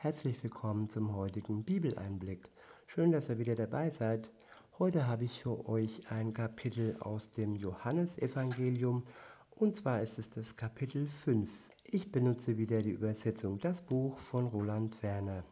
Herzlich 0.00 0.40
willkommen 0.44 0.88
zum 0.88 1.16
heutigen 1.16 1.64
Bibeleinblick. 1.64 2.48
Schön, 2.86 3.10
dass 3.10 3.28
ihr 3.30 3.38
wieder 3.38 3.56
dabei 3.56 3.90
seid. 3.90 4.30
Heute 4.78 5.08
habe 5.08 5.24
ich 5.24 5.42
für 5.42 5.68
euch 5.68 6.08
ein 6.12 6.32
Kapitel 6.32 6.96
aus 7.00 7.30
dem 7.30 7.56
Johannesevangelium 7.56 9.02
und 9.50 9.74
zwar 9.74 10.00
ist 10.00 10.20
es 10.20 10.30
das 10.30 10.54
Kapitel 10.54 11.08
5. 11.08 11.50
Ich 11.82 12.12
benutze 12.12 12.58
wieder 12.58 12.80
die 12.80 12.92
Übersetzung 12.92 13.58
Das 13.58 13.82
Buch 13.82 14.20
von 14.20 14.46
Roland 14.46 15.02
Werner. 15.02 15.42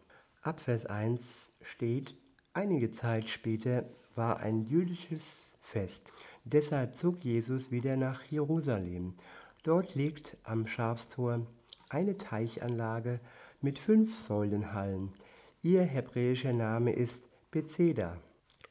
Ab 0.43 0.61
Vers 0.61 0.87
1 0.87 1.49
steht, 1.61 2.15
einige 2.53 2.93
Zeit 2.93 3.29
später 3.29 3.85
war 4.15 4.39
ein 4.39 4.63
jüdisches 4.63 5.57
Fest. 5.59 6.13
Deshalb 6.45 6.95
zog 6.95 7.25
Jesus 7.25 7.73
wieder 7.73 7.97
nach 7.97 8.23
Jerusalem. 8.23 9.17
Dort 9.65 9.97
liegt 9.97 10.37
am 10.45 10.69
Schafstor 10.69 11.45
eine 11.89 12.17
Teichanlage 12.17 13.19
mit 13.67 13.81
fünf 13.81 14.17
Säulenhallen. 14.17 15.13
Ihr 15.61 15.83
hebräischer 15.83 16.53
Name 16.53 16.93
ist 16.93 17.25
Bethesda. 17.51 18.17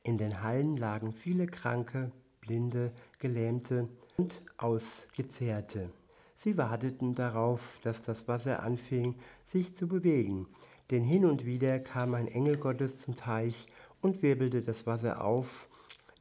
In 0.04 0.18
den 0.18 0.42
Hallen 0.42 0.78
lagen 0.78 1.12
viele 1.12 1.48
Kranke, 1.48 2.14
Blinde, 2.40 2.94
Gelähmte 3.20 3.90
und 4.16 4.42
Ausgezehrte. 4.56 5.92
Sie 6.38 6.58
warteten 6.58 7.14
darauf, 7.14 7.78
dass 7.84 8.04
das 8.04 8.30
Wasser 8.30 8.64
anfing, 8.64 9.16
sich 9.44 9.76
zu 9.76 9.90
bewegen, 9.90 10.48
denn 10.92 11.04
hin 11.04 11.26
und 11.26 11.46
wieder 11.46 11.80
kam 11.80 12.14
ein 12.14 12.30
Engel 12.30 12.56
Gottes 12.56 13.00
zum 13.00 13.18
Teich 13.18 13.68
und 14.00 14.22
wirbelte 14.22 14.62
das 14.62 14.88
Wasser 14.88 15.26
auf. 15.26 15.68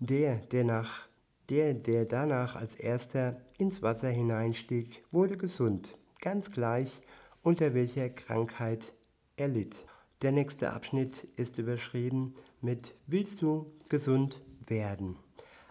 Der, 0.00 0.38
der 0.38 0.64
nach 0.64 1.06
der, 1.48 1.74
der 1.74 2.06
danach 2.06 2.56
als 2.56 2.74
erster 2.74 3.40
ins 3.56 3.82
Wasser 3.82 4.08
hineinstieg, 4.08 5.04
wurde 5.12 5.36
gesund 5.36 5.96
ganz 6.24 6.50
gleich, 6.50 7.02
unter 7.44 7.74
welcher 7.74 8.08
Krankheit 8.08 8.92
er 9.36 9.48
litt. 9.48 9.76
Der 10.22 10.32
nächste 10.32 10.72
Abschnitt 10.72 11.24
ist 11.36 11.58
überschrieben 11.58 12.34
mit 12.62 12.94
Willst 13.06 13.42
du 13.42 13.70
gesund 13.90 14.40
werden? 14.66 15.16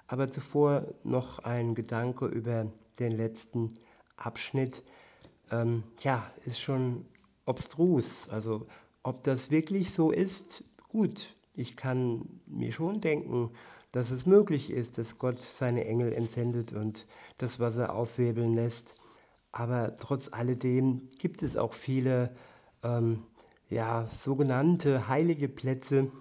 Aber 0.08 0.32
zuvor 0.32 0.86
noch 1.04 1.40
ein 1.40 1.74
Gedanke 1.74 2.28
über 2.28 2.72
den 3.00 3.12
letzten 3.12 3.74
Abschnitt. 4.16 4.84
Ähm, 5.52 5.84
ja, 6.02 6.32
ist 6.46 6.62
schon 6.62 7.08
obstrus. 7.46 8.30
Also 8.30 8.68
ob 9.02 9.24
das 9.24 9.50
wirklich 9.50 9.92
so 9.92 10.12
ist, 10.12 10.64
gut. 10.90 11.34
Ich 11.56 11.76
kann 11.76 12.40
mir 12.46 12.72
schon 12.72 13.02
denken, 13.02 13.50
dass 13.92 14.12
es 14.12 14.28
möglich 14.28 14.70
ist, 14.70 15.00
dass 15.00 15.18
Gott 15.18 15.42
seine 15.42 15.86
Engel 15.86 16.14
entsendet 16.14 16.72
und 16.72 17.08
das 17.40 17.60
Wasser 17.60 17.96
aufwirbeln 17.96 18.54
lässt. 18.54 18.94
Aber 19.54 19.96
trotz 19.98 20.34
alledem 20.34 21.10
gibt 21.20 21.44
es 21.44 21.56
auch 21.56 21.74
viele 21.74 22.36
ähm, 22.84 23.24
ja, 23.70 24.08
sogenannte 24.08 25.08
heilige 25.08 25.48
Plätze, 25.48 26.12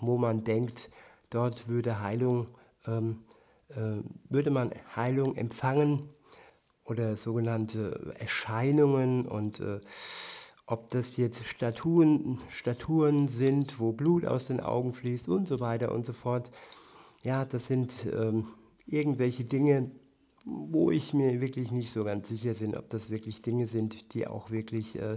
wo 0.00 0.18
man 0.18 0.44
denkt, 0.44 0.90
dort 1.30 1.68
würde 1.68 2.02
Heilung, 2.02 2.48
ähm, 2.86 3.24
äh, 3.70 4.02
würde 4.28 4.50
man 4.50 4.72
Heilung 4.94 5.36
empfangen 5.36 6.10
oder 6.84 7.16
sogenannte 7.16 8.14
Erscheinungen 8.18 9.26
und 9.26 9.60
äh, 9.60 9.80
ob 10.66 10.90
das 10.90 11.16
jetzt 11.16 11.46
Statuen, 11.46 12.40
Statuen 12.50 13.28
sind, 13.28 13.80
wo 13.80 13.92
Blut 13.92 14.26
aus 14.26 14.48
den 14.48 14.60
Augen 14.60 14.92
fließt 14.92 15.28
und 15.28 15.48
so 15.48 15.60
weiter 15.60 15.92
und 15.92 16.04
so 16.04 16.12
fort. 16.12 16.50
Ja, 17.24 17.46
das 17.46 17.68
sind 17.68 18.04
ähm, 18.04 18.48
irgendwelche 18.84 19.44
Dinge, 19.44 19.90
wo 20.46 20.92
ich 20.92 21.12
mir 21.12 21.40
wirklich 21.40 21.72
nicht 21.72 21.92
so 21.92 22.04
ganz 22.04 22.28
sicher 22.28 22.54
bin, 22.54 22.76
ob 22.76 22.88
das 22.88 23.10
wirklich 23.10 23.42
Dinge 23.42 23.66
sind, 23.66 24.14
die 24.14 24.28
auch 24.28 24.50
wirklich 24.50 24.96
äh, 24.96 25.16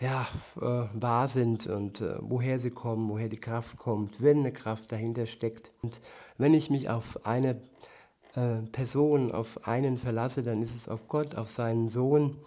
ja, 0.00 0.26
äh, 0.56 0.88
wahr 0.94 1.28
sind 1.28 1.66
und 1.66 2.00
äh, 2.00 2.16
woher 2.20 2.58
sie 2.58 2.70
kommen, 2.70 3.10
woher 3.10 3.28
die 3.28 3.40
Kraft 3.40 3.76
kommt, 3.76 4.22
wenn 4.22 4.38
eine 4.38 4.52
Kraft 4.52 4.90
dahinter 4.90 5.26
steckt. 5.26 5.70
Und 5.82 6.00
wenn 6.38 6.54
ich 6.54 6.70
mich 6.70 6.88
auf 6.88 7.26
eine 7.26 7.60
äh, 8.34 8.62
Person, 8.72 9.30
auf 9.30 9.66
einen 9.68 9.98
verlasse, 9.98 10.42
dann 10.42 10.62
ist 10.62 10.74
es 10.74 10.88
auf 10.88 11.06
Gott, 11.06 11.34
auf 11.34 11.50
seinen 11.50 11.90
Sohn. 11.90 12.38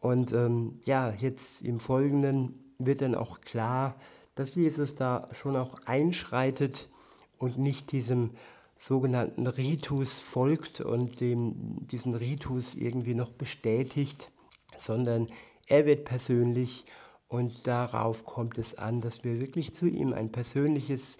Und 0.00 0.32
ähm, 0.34 0.78
ja, 0.84 1.10
jetzt 1.18 1.62
im 1.62 1.80
Folgenden 1.80 2.74
wird 2.78 3.00
dann 3.00 3.14
auch 3.14 3.40
klar, 3.40 3.96
dass 4.34 4.54
Jesus 4.54 4.96
da 4.96 5.28
schon 5.32 5.56
auch 5.56 5.78
einschreitet 5.86 6.90
und 7.38 7.56
nicht 7.56 7.90
diesem 7.92 8.32
sogenannten 8.78 9.46
Ritus 9.46 10.14
folgt 10.14 10.80
und 10.80 11.20
dem, 11.20 11.86
diesen 11.86 12.14
Ritus 12.14 12.74
irgendwie 12.74 13.14
noch 13.14 13.32
bestätigt, 13.32 14.30
sondern 14.78 15.28
er 15.66 15.86
wird 15.86 16.04
persönlich 16.04 16.84
und 17.28 17.66
darauf 17.66 18.24
kommt 18.24 18.58
es 18.58 18.78
an, 18.78 19.00
dass 19.00 19.24
wir 19.24 19.40
wirklich 19.40 19.74
zu 19.74 19.86
ihm 19.86 20.12
ein 20.12 20.30
persönliches, 20.30 21.18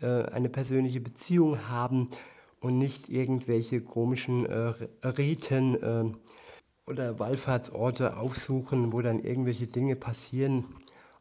äh, 0.00 0.22
eine 0.24 0.48
persönliche 0.48 1.00
Beziehung 1.00 1.68
haben 1.68 2.10
und 2.60 2.78
nicht 2.78 3.08
irgendwelche 3.08 3.80
komischen 3.80 4.44
äh, 4.46 4.74
Riten 5.06 5.74
äh, 5.76 6.12
oder 6.86 7.18
Wallfahrtsorte 7.18 8.16
aufsuchen, 8.16 8.92
wo 8.92 9.00
dann 9.00 9.18
irgendwelche 9.18 9.66
Dinge 9.66 9.96
passieren. 9.96 10.64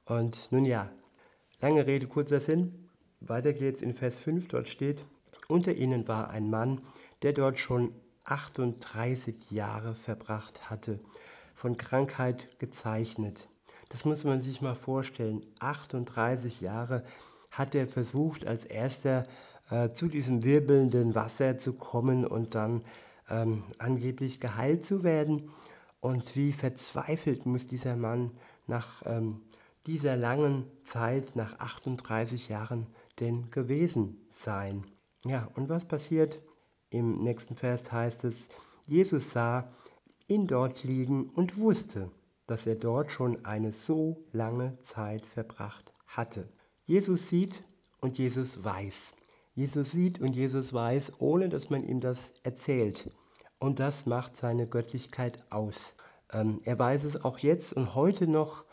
Und 0.05 0.51
nun 0.51 0.65
ja, 0.65 0.91
lange 1.61 1.87
Rede, 1.87 2.07
kurzer 2.07 2.39
Sinn. 2.39 2.89
Weiter 3.21 3.53
geht's 3.53 3.81
in 3.81 3.93
Vers 3.93 4.17
5, 4.17 4.49
dort 4.49 4.67
steht, 4.67 4.99
unter 5.47 5.73
ihnen 5.73 6.07
war 6.07 6.29
ein 6.29 6.49
Mann, 6.49 6.81
der 7.21 7.33
dort 7.33 7.59
schon 7.59 7.93
38 8.25 9.51
Jahre 9.51 9.95
verbracht 9.95 10.69
hatte, 10.69 10.99
von 11.53 11.77
Krankheit 11.77 12.59
gezeichnet. 12.59 13.47
Das 13.89 14.05
muss 14.05 14.23
man 14.23 14.41
sich 14.41 14.61
mal 14.61 14.75
vorstellen. 14.75 15.45
38 15.59 16.61
Jahre 16.61 17.03
hat 17.51 17.75
er 17.75 17.87
versucht, 17.87 18.45
als 18.45 18.65
erster 18.65 19.27
äh, 19.69 19.91
zu 19.91 20.07
diesem 20.07 20.43
wirbelnden 20.43 21.15
Wasser 21.15 21.57
zu 21.57 21.73
kommen 21.73 22.25
und 22.25 22.55
dann 22.55 22.83
ähm, 23.29 23.63
angeblich 23.77 24.39
geheilt 24.39 24.85
zu 24.85 25.03
werden. 25.03 25.49
Und 26.01 26.35
wie 26.35 26.51
verzweifelt 26.51 27.45
muss 27.45 27.67
dieser 27.67 27.95
Mann 27.95 28.31
nach 28.67 29.03
ähm, 29.05 29.41
dieser 29.87 30.15
langen 30.15 30.65
Zeit, 30.83 31.35
nach 31.35 31.59
38 31.59 32.49
Jahren, 32.49 32.87
denn 33.19 33.49
gewesen 33.51 34.17
sein. 34.31 34.83
Ja, 35.27 35.49
und 35.55 35.69
was 35.69 35.85
passiert? 35.85 36.39
Im 36.91 37.23
nächsten 37.23 37.55
Vers 37.55 37.91
heißt 37.91 38.23
es, 38.25 38.47
Jesus 38.85 39.31
sah 39.31 39.71
ihn 40.27 40.45
dort 40.45 40.83
liegen 40.83 41.29
und 41.29 41.57
wusste, 41.57 42.11
dass 42.45 42.67
er 42.67 42.75
dort 42.75 43.11
schon 43.11 43.43
eine 43.43 43.73
so 43.73 44.23
lange 44.31 44.77
Zeit 44.83 45.25
verbracht 45.25 45.93
hatte. 46.05 46.47
Jesus 46.83 47.27
sieht 47.27 47.63
und 47.99 48.19
Jesus 48.19 48.63
weiß. 48.63 49.15
Jesus 49.55 49.91
sieht 49.91 50.21
und 50.21 50.35
Jesus 50.35 50.73
weiß, 50.73 51.13
ohne 51.17 51.49
dass 51.49 51.71
man 51.71 51.83
ihm 51.83 52.01
das 52.01 52.33
erzählt. 52.43 53.09
Und 53.57 53.79
das 53.79 54.05
macht 54.05 54.37
seine 54.37 54.67
Göttlichkeit 54.67 55.39
aus. 55.49 55.95
Ähm, 56.31 56.61
er 56.65 56.77
weiß 56.77 57.03
es 57.03 57.23
auch 57.23 57.39
jetzt 57.39 57.73
und 57.73 57.95
heute 57.95 58.27
noch. 58.27 58.65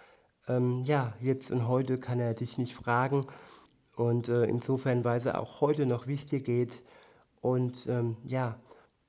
Ähm, 0.49 0.83
ja, 0.85 1.15
jetzt 1.21 1.51
und 1.51 1.67
heute 1.67 1.99
kann 1.99 2.21
er 2.21 2.35
dich 2.35 2.59
nicht 2.59 2.75
fragen, 2.75 3.27
und 3.97 4.29
äh, 4.29 4.45
insofern 4.45 5.05
weiß 5.05 5.27
er 5.27 5.41
auch 5.41 5.61
heute 5.61 5.87
noch, 5.87 6.07
wie 6.07 6.15
es 6.15 6.27
dir 6.27 6.41
geht. 6.41 6.83
Und 7.41 7.87
ähm, 7.89 8.17
ja, 8.25 8.59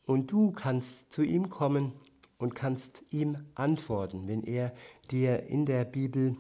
und 0.06 0.32
du 0.32 0.52
kannst 0.52 1.14
zu 1.14 1.24
ihm 1.24 1.50
kommen 1.50 1.94
und 2.38 2.56
kannst 2.56 3.04
ihm 3.12 3.38
antworten, 3.56 4.28
wenn 4.28 4.44
er 4.44 4.74
dir 5.12 5.44
in 5.44 5.66
der 5.66 5.86
Bibel 5.86 6.36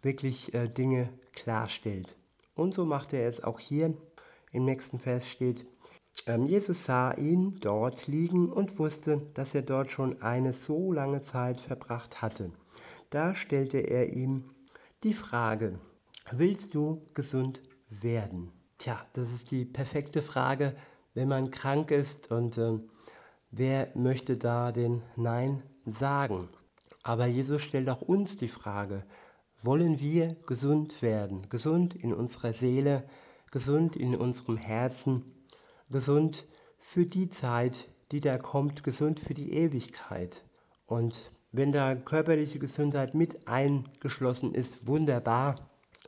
wirklich 0.00 0.54
äh, 0.54 0.68
Dinge 0.68 1.10
klarstellt. 1.32 2.16
Und 2.54 2.72
so 2.72 2.84
macht 2.84 3.12
er 3.12 3.28
es 3.28 3.42
auch 3.42 3.60
hier. 3.60 3.94
Im 4.52 4.64
nächsten 4.64 4.98
Vers 4.98 5.28
steht, 5.28 5.66
ähm, 6.26 6.46
Jesus 6.46 6.84
sah 6.84 7.12
ihn 7.12 7.58
dort 7.60 8.06
liegen 8.06 8.50
und 8.50 8.78
wusste, 8.78 9.20
dass 9.34 9.54
er 9.54 9.62
dort 9.62 9.90
schon 9.90 10.22
eine 10.22 10.52
so 10.52 10.92
lange 10.92 11.22
Zeit 11.22 11.58
verbracht 11.58 12.22
hatte. 12.22 12.52
Da 13.10 13.34
stellte 13.34 13.78
er 13.78 14.12
ihm 14.12 14.44
die 15.02 15.14
Frage, 15.14 15.78
willst 16.30 16.74
du 16.74 17.02
gesund 17.14 17.60
werden? 18.00 18.52
Tja, 18.78 19.00
das 19.12 19.32
ist 19.32 19.50
die 19.50 19.64
perfekte 19.64 20.22
Frage, 20.22 20.76
wenn 21.14 21.28
man 21.28 21.50
krank 21.50 21.90
ist 21.90 22.30
und 22.30 22.58
äh, 22.58 22.78
wer 23.50 23.90
möchte 23.94 24.36
da 24.36 24.72
den 24.72 25.02
Nein 25.16 25.62
sagen? 25.86 26.48
Aber 27.02 27.26
Jesus 27.26 27.62
stellt 27.62 27.88
auch 27.88 28.02
uns 28.02 28.36
die 28.36 28.48
Frage, 28.48 29.04
wollen 29.62 30.00
wir 30.00 30.34
gesund 30.46 31.02
werden? 31.02 31.48
Gesund 31.48 31.94
in 31.94 32.12
unserer 32.12 32.52
Seele, 32.52 33.04
gesund 33.50 33.96
in 33.96 34.16
unserem 34.16 34.56
Herzen, 34.56 35.46
gesund 35.90 36.46
für 36.78 37.06
die 37.06 37.30
Zeit, 37.30 37.88
die 38.10 38.20
da 38.20 38.38
kommt, 38.38 38.84
gesund 38.84 39.20
für 39.20 39.34
die 39.34 39.52
Ewigkeit. 39.52 40.44
Und 40.86 41.30
wenn 41.52 41.72
da 41.72 41.94
körperliche 41.94 42.58
Gesundheit 42.58 43.14
mit 43.14 43.46
eingeschlossen 43.46 44.54
ist, 44.54 44.86
wunderbar. 44.86 45.56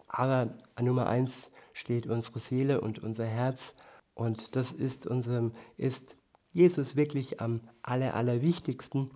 Aber 0.08 0.54
Nummer 0.80 1.06
eins 1.06 1.50
steht 1.76 2.06
unsere 2.06 2.40
Seele 2.40 2.80
und 2.80 3.00
unser 3.00 3.26
Herz. 3.26 3.74
Und 4.14 4.56
das 4.56 4.72
ist 4.72 5.06
unserem, 5.06 5.52
ist 5.76 6.16
Jesus 6.50 6.96
wirklich 6.96 7.40
am 7.42 7.60
aller, 7.82 8.14
allerwichtigsten. 8.14 9.12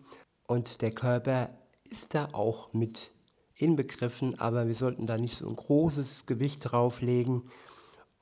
Und 0.47 0.83
der 0.83 0.91
Körper 0.91 1.49
ist 1.91 2.15
da 2.15 2.27
auch 2.33 2.75
mit 2.75 3.13
inbegriffen, 3.57 4.39
aber 4.39 4.69
wir 4.69 4.75
sollten 4.75 5.07
da 5.07 5.17
nicht 5.17 5.39
so 5.39 5.49
ein 5.49 5.57
großes 5.57 6.27
Gewicht 6.27 6.71
drauflegen. 6.71 7.45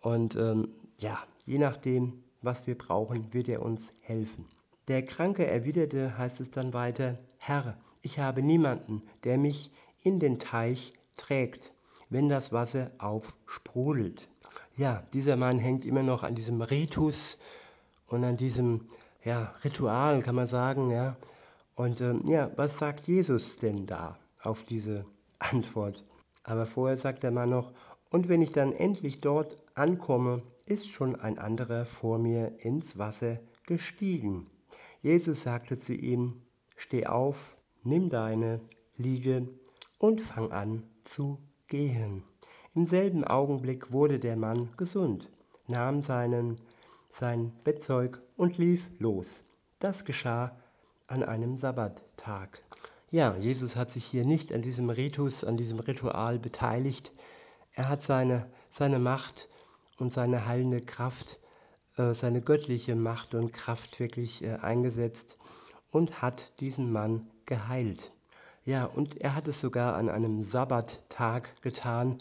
Und 0.00 0.36
ähm, 0.36 0.68
ja, 0.98 1.18
je 1.44 1.58
nachdem, 1.58 2.22
was 2.40 2.68
wir 2.68 2.78
brauchen, 2.78 3.34
wird 3.34 3.48
er 3.48 3.62
uns 3.62 3.90
helfen. 4.02 4.46
Der 4.86 5.04
Kranke 5.04 5.46
erwiderte, 5.46 6.16
heißt 6.16 6.40
es 6.40 6.52
dann 6.52 6.72
weiter, 6.72 7.18
Herr, 7.38 7.76
ich 8.02 8.20
habe 8.20 8.42
niemanden, 8.42 9.02
der 9.24 9.36
mich 9.36 9.72
in 10.04 10.20
den 10.20 10.38
Teich 10.38 10.92
trägt, 11.16 11.72
wenn 12.10 12.28
das 12.28 12.52
Wasser 12.52 12.90
aufsprudelt. 12.98 14.28
Ja, 14.76 15.02
dieser 15.12 15.36
Mann 15.36 15.58
hängt 15.58 15.84
immer 15.84 16.02
noch 16.02 16.22
an 16.22 16.34
diesem 16.34 16.62
Ritus 16.62 17.38
und 18.06 18.24
an 18.24 18.36
diesem 18.36 18.88
ja, 19.24 19.54
Ritual, 19.64 20.22
kann 20.22 20.34
man 20.34 20.46
sagen. 20.46 20.90
Ja. 20.90 21.16
Und 21.74 22.00
ähm, 22.00 22.22
ja, 22.26 22.50
was 22.56 22.78
sagt 22.78 23.06
Jesus 23.06 23.56
denn 23.56 23.86
da 23.86 24.18
auf 24.42 24.64
diese 24.64 25.04
Antwort? 25.38 26.04
Aber 26.44 26.66
vorher 26.66 26.96
sagt 26.96 27.22
der 27.22 27.30
Mann 27.30 27.50
noch, 27.50 27.72
und 28.10 28.28
wenn 28.28 28.40
ich 28.40 28.50
dann 28.50 28.72
endlich 28.72 29.20
dort 29.20 29.56
ankomme, 29.74 30.42
ist 30.64 30.88
schon 30.88 31.14
ein 31.16 31.38
anderer 31.38 31.84
vor 31.84 32.18
mir 32.18 32.52
ins 32.64 32.96
Wasser 32.98 33.38
gestiegen. 33.66 34.50
Jesus 35.00 35.42
sagte 35.42 35.78
zu 35.78 35.92
ihm, 35.92 36.40
steh 36.76 37.06
auf, 37.06 37.54
nimm 37.82 38.08
deine 38.08 38.60
Liege 38.96 39.48
und 39.98 40.20
fang 40.20 40.52
an 40.52 40.82
zu 41.04 41.38
gehen. 41.68 42.24
Im 42.74 42.86
selben 42.86 43.24
Augenblick 43.24 43.92
wurde 43.92 44.18
der 44.18 44.36
Mann 44.36 44.70
gesund, 44.76 45.30
nahm 45.66 46.02
seinen, 46.02 46.56
sein 47.12 47.52
Bettzeug 47.64 48.20
und 48.36 48.58
lief 48.58 48.88
los. 48.98 49.26
Das 49.78 50.04
geschah 50.04 50.56
an 51.06 51.22
einem 51.22 51.56
Sabbattag. 51.56 52.62
Ja, 53.10 53.36
Jesus 53.36 53.76
hat 53.76 53.90
sich 53.90 54.04
hier 54.04 54.26
nicht 54.26 54.52
an 54.52 54.60
diesem 54.60 54.90
Ritus, 54.90 55.44
an 55.44 55.56
diesem 55.56 55.80
Ritual 55.80 56.38
beteiligt. 56.38 57.10
Er 57.72 57.88
hat 57.88 58.02
seine, 58.02 58.50
seine 58.70 58.98
Macht 58.98 59.48
und 59.98 60.12
seine 60.12 60.46
heilende 60.46 60.80
Kraft, 60.80 61.40
äh, 61.96 62.12
seine 62.14 62.42
göttliche 62.42 62.94
Macht 62.96 63.34
und 63.34 63.54
Kraft 63.54 63.98
wirklich 63.98 64.42
äh, 64.42 64.56
eingesetzt 64.56 65.36
und 65.90 66.20
hat 66.20 66.60
diesen 66.60 66.92
Mann 66.92 67.30
geheilt. 67.46 68.12
Ja, 68.68 68.84
und 68.84 69.18
er 69.22 69.34
hat 69.34 69.48
es 69.48 69.62
sogar 69.62 69.96
an 69.96 70.10
einem 70.10 70.42
Sabbattag 70.42 71.62
getan, 71.62 72.18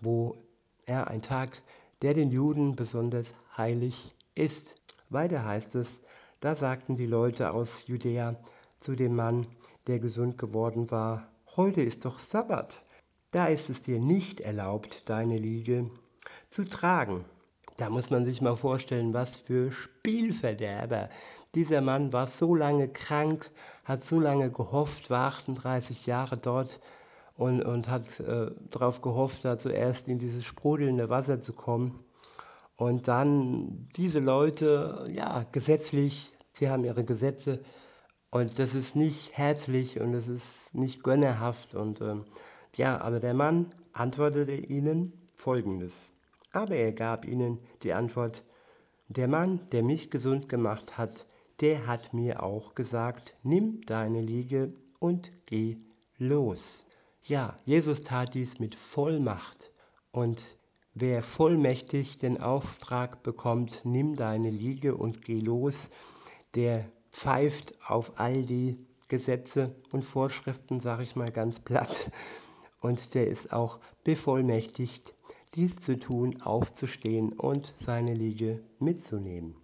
wo 0.00 0.36
er 0.84 1.06
ein 1.06 1.22
Tag, 1.22 1.62
der 2.02 2.12
den 2.12 2.32
Juden 2.32 2.74
besonders 2.74 3.28
heilig 3.56 4.12
ist. 4.34 4.82
Weiter 5.10 5.44
heißt 5.44 5.76
es, 5.76 6.00
da 6.40 6.56
sagten 6.56 6.96
die 6.96 7.06
Leute 7.06 7.52
aus 7.52 7.86
Judäa 7.86 8.34
zu 8.80 8.96
dem 8.96 9.14
Mann, 9.14 9.46
der 9.86 10.00
gesund 10.00 10.38
geworden 10.38 10.90
war, 10.90 11.28
heute 11.54 11.82
ist 11.82 12.04
doch 12.04 12.18
Sabbat, 12.18 12.82
da 13.30 13.46
ist 13.46 13.70
es 13.70 13.82
dir 13.82 14.00
nicht 14.00 14.40
erlaubt, 14.40 15.08
deine 15.08 15.38
Liege 15.38 15.88
zu 16.50 16.64
tragen. 16.64 17.24
Da 17.76 17.90
muss 17.90 18.10
man 18.10 18.26
sich 18.26 18.40
mal 18.40 18.56
vorstellen, 18.56 19.14
was 19.14 19.36
für 19.36 19.70
Spielverderber. 19.70 21.10
Dieser 21.54 21.80
Mann 21.80 22.12
war 22.12 22.26
so 22.26 22.56
lange 22.56 22.88
krank, 22.88 23.52
hat 23.86 24.04
so 24.04 24.18
lange 24.18 24.50
gehofft, 24.50 25.10
war 25.10 25.28
38 25.28 26.06
Jahre 26.06 26.36
dort 26.36 26.80
und, 27.36 27.62
und 27.62 27.88
hat 27.88 28.18
äh, 28.18 28.50
darauf 28.68 29.00
gehofft, 29.00 29.44
da 29.44 29.58
zuerst 29.58 30.08
in 30.08 30.18
dieses 30.18 30.44
sprudelnde 30.44 31.08
Wasser 31.08 31.40
zu 31.40 31.52
kommen. 31.52 31.94
Und 32.76 33.06
dann 33.06 33.88
diese 33.96 34.18
Leute, 34.18 35.06
ja, 35.08 35.46
gesetzlich, 35.52 36.32
sie 36.52 36.68
haben 36.68 36.84
ihre 36.84 37.04
Gesetze 37.04 37.60
und 38.30 38.58
das 38.58 38.74
ist 38.74 38.96
nicht 38.96 39.38
herzlich 39.38 40.00
und 40.00 40.14
es 40.14 40.26
ist 40.26 40.74
nicht 40.74 41.04
gönnerhaft. 41.04 41.76
Und 41.76 42.00
ähm, 42.00 42.24
ja, 42.74 43.00
aber 43.00 43.20
der 43.20 43.34
Mann 43.34 43.72
antwortete 43.92 44.52
ihnen 44.52 45.12
folgendes. 45.36 46.10
Aber 46.52 46.74
er 46.74 46.92
gab 46.92 47.24
ihnen 47.24 47.60
die 47.84 47.92
Antwort, 47.92 48.42
der 49.08 49.28
Mann, 49.28 49.60
der 49.70 49.84
mich 49.84 50.10
gesund 50.10 50.48
gemacht 50.48 50.98
hat, 50.98 51.26
der 51.60 51.86
hat 51.86 52.12
mir 52.12 52.42
auch 52.42 52.74
gesagt, 52.74 53.36
nimm 53.42 53.80
deine 53.86 54.20
Liege 54.20 54.74
und 54.98 55.30
geh 55.46 55.78
los. 56.18 56.86
Ja, 57.22 57.56
Jesus 57.64 58.02
tat 58.02 58.34
dies 58.34 58.60
mit 58.60 58.74
Vollmacht. 58.74 59.70
Und 60.12 60.48
wer 60.94 61.22
vollmächtig 61.22 62.18
den 62.18 62.40
Auftrag 62.40 63.22
bekommt, 63.22 63.80
nimm 63.84 64.16
deine 64.16 64.50
Liege 64.50 64.96
und 64.96 65.22
geh 65.22 65.40
los, 65.40 65.90
der 66.54 66.84
pfeift 67.10 67.74
auf 67.86 68.20
all 68.20 68.42
die 68.42 68.78
Gesetze 69.08 69.74
und 69.92 70.04
Vorschriften, 70.04 70.80
sage 70.80 71.02
ich 71.02 71.16
mal 71.16 71.30
ganz 71.30 71.60
platt. 71.60 72.10
Und 72.80 73.14
der 73.14 73.26
ist 73.26 73.52
auch 73.52 73.80
bevollmächtigt, 74.04 75.14
dies 75.54 75.76
zu 75.76 75.98
tun, 75.98 76.42
aufzustehen 76.42 77.32
und 77.32 77.72
seine 77.78 78.14
Liege 78.14 78.62
mitzunehmen. 78.78 79.56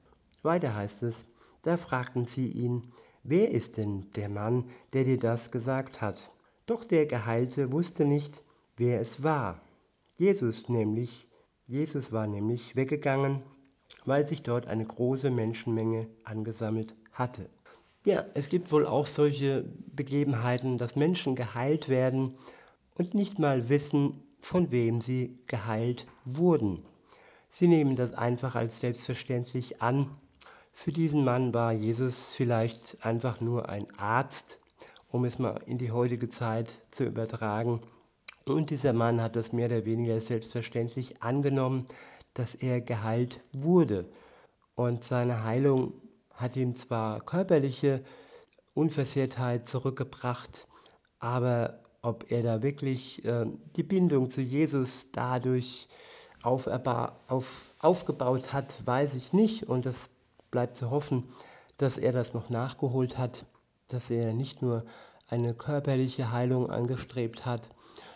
Weiter 0.42 0.74
heißt 0.74 1.02
es, 1.04 1.26
da 1.62 1.76
fragten 1.76 2.26
sie 2.26 2.48
ihn, 2.48 2.92
wer 3.22 3.50
ist 3.50 3.76
denn 3.76 4.10
der 4.16 4.28
Mann, 4.28 4.64
der 4.92 5.04
dir 5.04 5.18
das 5.18 5.50
gesagt 5.50 6.00
hat? 6.00 6.30
Doch 6.66 6.84
der 6.84 7.06
Geheilte 7.06 7.72
wusste 7.72 8.04
nicht, 8.04 8.42
wer 8.76 9.00
es 9.00 9.22
war. 9.22 9.60
Jesus 10.18 10.68
nämlich, 10.68 11.28
Jesus 11.66 12.12
war 12.12 12.26
nämlich 12.26 12.76
weggegangen, 12.76 13.42
weil 14.04 14.26
sich 14.26 14.42
dort 14.42 14.66
eine 14.66 14.84
große 14.84 15.30
Menschenmenge 15.30 16.08
angesammelt 16.24 16.94
hatte. 17.12 17.48
Ja, 18.04 18.24
es 18.34 18.48
gibt 18.48 18.72
wohl 18.72 18.86
auch 18.86 19.06
solche 19.06 19.64
Begebenheiten, 19.94 20.76
dass 20.76 20.96
Menschen 20.96 21.36
geheilt 21.36 21.88
werden 21.88 22.34
und 22.96 23.14
nicht 23.14 23.38
mal 23.38 23.68
wissen, 23.68 24.22
von 24.40 24.72
wem 24.72 25.00
sie 25.00 25.38
geheilt 25.46 26.06
wurden. 26.24 26.84
Sie 27.50 27.68
nehmen 27.68 27.94
das 27.94 28.14
einfach 28.14 28.56
als 28.56 28.80
selbstverständlich 28.80 29.82
an. 29.82 30.08
Für 30.72 30.92
diesen 30.92 31.24
Mann 31.24 31.54
war 31.54 31.72
Jesus 31.72 32.32
vielleicht 32.34 33.04
einfach 33.04 33.40
nur 33.40 33.68
ein 33.68 33.86
Arzt, 33.98 34.58
um 35.08 35.24
es 35.24 35.38
mal 35.38 35.60
in 35.66 35.78
die 35.78 35.92
heutige 35.92 36.28
Zeit 36.28 36.80
zu 36.90 37.04
übertragen. 37.04 37.80
Und 38.46 38.70
dieser 38.70 38.92
Mann 38.92 39.20
hat 39.20 39.36
das 39.36 39.52
mehr 39.52 39.66
oder 39.66 39.84
weniger 39.84 40.20
selbstverständlich 40.20 41.22
angenommen, 41.22 41.86
dass 42.34 42.54
er 42.54 42.80
geheilt 42.80 43.40
wurde. 43.52 44.10
Und 44.74 45.04
seine 45.04 45.44
Heilung 45.44 45.92
hat 46.34 46.56
ihm 46.56 46.74
zwar 46.74 47.20
körperliche 47.20 48.02
Unversehrtheit 48.74 49.68
zurückgebracht, 49.68 50.66
aber 51.18 51.82
ob 52.00 52.32
er 52.32 52.42
da 52.42 52.62
wirklich 52.62 53.24
äh, 53.24 53.46
die 53.76 53.84
Bindung 53.84 54.30
zu 54.30 54.40
Jesus 54.40 55.12
dadurch 55.12 55.88
auf, 56.42 56.66
auf, 56.66 57.74
aufgebaut 57.78 58.52
hat, 58.52 58.84
weiß 58.84 59.14
ich 59.14 59.32
nicht. 59.32 59.68
Und 59.68 59.86
es 59.86 60.10
bleibt 60.52 60.76
zu 60.76 60.92
hoffen, 60.92 61.24
dass 61.78 61.98
er 61.98 62.12
das 62.12 62.34
noch 62.34 62.48
nachgeholt 62.48 63.18
hat, 63.18 63.46
dass 63.88 64.10
er 64.10 64.32
nicht 64.32 64.62
nur 64.62 64.84
eine 65.26 65.54
körperliche 65.54 66.30
Heilung 66.30 66.70
angestrebt 66.70 67.44
hat, 67.44 67.68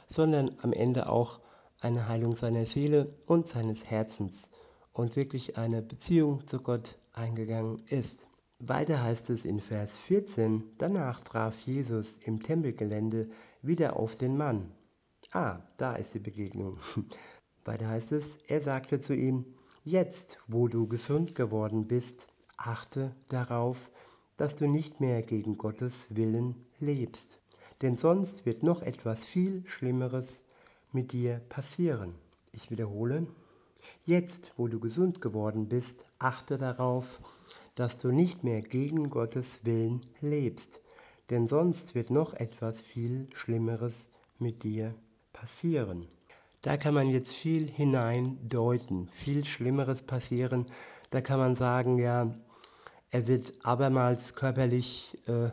sondern 0.06 0.50
am 0.62 0.72
Ende 0.72 1.08
auch 1.08 1.40
eine 1.80 2.08
Heilung 2.08 2.36
seiner 2.36 2.66
Seele 2.66 3.10
und 3.26 3.48
seines 3.48 3.84
Herzens 3.86 4.48
und 4.92 5.16
wirklich 5.16 5.56
eine 5.56 5.82
Beziehung 5.82 6.46
zu 6.46 6.60
Gott 6.60 6.96
eingegangen 7.12 7.82
ist. 7.88 8.28
Weiter 8.58 9.02
heißt 9.02 9.30
es 9.30 9.44
in 9.44 9.60
Vers 9.60 9.96
14, 9.96 10.62
danach 10.78 11.22
traf 11.24 11.54
Jesus 11.66 12.16
im 12.22 12.42
Tempelgelände 12.42 13.28
wieder 13.62 13.96
auf 13.96 14.16
den 14.16 14.36
Mann. 14.36 14.72
Ah, 15.32 15.60
da 15.76 15.96
ist 15.96 16.14
die 16.14 16.20
Begegnung. 16.20 16.78
Weiter 17.64 17.88
heißt 17.88 18.12
es, 18.12 18.38
er 18.46 18.60
sagte 18.60 19.00
zu 19.00 19.14
ihm, 19.14 19.55
jetzt, 19.86 20.38
wo 20.48 20.66
du 20.66 20.88
gesund 20.88 21.36
geworden 21.36 21.86
bist, 21.86 22.26
achte 22.56 23.14
darauf, 23.28 23.78
dass 24.36 24.56
du 24.56 24.66
nicht 24.66 25.00
mehr 25.00 25.22
gegen 25.22 25.56
Gottes 25.58 26.08
Willen 26.10 26.56
lebst, 26.80 27.38
denn 27.82 27.96
sonst 27.96 28.44
wird 28.44 28.64
noch 28.64 28.82
etwas 28.82 29.24
viel 29.24 29.62
Schlimmeres 29.66 30.42
mit 30.90 31.12
dir 31.12 31.40
passieren. 31.48 32.16
Ich 32.52 32.68
wiederhole, 32.72 33.28
jetzt, 34.04 34.50
wo 34.56 34.66
du 34.66 34.80
gesund 34.80 35.20
geworden 35.20 35.68
bist, 35.68 36.04
achte 36.18 36.58
darauf, 36.58 37.20
dass 37.76 38.00
du 38.00 38.10
nicht 38.10 38.42
mehr 38.42 38.62
gegen 38.62 39.08
Gottes 39.08 39.64
Willen 39.64 40.00
lebst, 40.20 40.80
denn 41.30 41.46
sonst 41.46 41.94
wird 41.94 42.10
noch 42.10 42.34
etwas 42.34 42.80
viel 42.80 43.28
Schlimmeres 43.36 44.08
mit 44.40 44.64
dir 44.64 44.96
passieren. 45.32 46.08
Da 46.66 46.76
kann 46.76 46.94
man 46.94 47.08
jetzt 47.08 47.32
viel 47.32 47.68
hineindeuten, 47.70 49.06
viel 49.06 49.44
Schlimmeres 49.44 50.02
passieren. 50.02 50.66
Da 51.10 51.20
kann 51.20 51.38
man 51.38 51.54
sagen, 51.54 51.96
ja, 51.96 52.32
er 53.12 53.28
wird 53.28 53.52
abermals 53.62 54.34
körperlich 54.34 55.16
äh, 55.28 55.50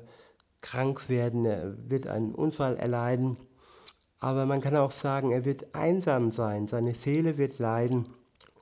krank 0.62 1.10
werden, 1.10 1.46
er 1.46 1.88
wird 1.88 2.08
einen 2.08 2.34
Unfall 2.34 2.78
erleiden. 2.78 3.38
Aber 4.18 4.48
man 4.48 4.60
kann 4.60 4.76
auch 4.76 4.92
sagen, 4.92 5.30
er 5.30 5.46
wird 5.46 5.76
einsam 5.76 6.32
sein, 6.32 6.68
seine 6.68 6.96
Seele 6.96 7.38
wird 7.38 7.60
leiden 7.60 8.08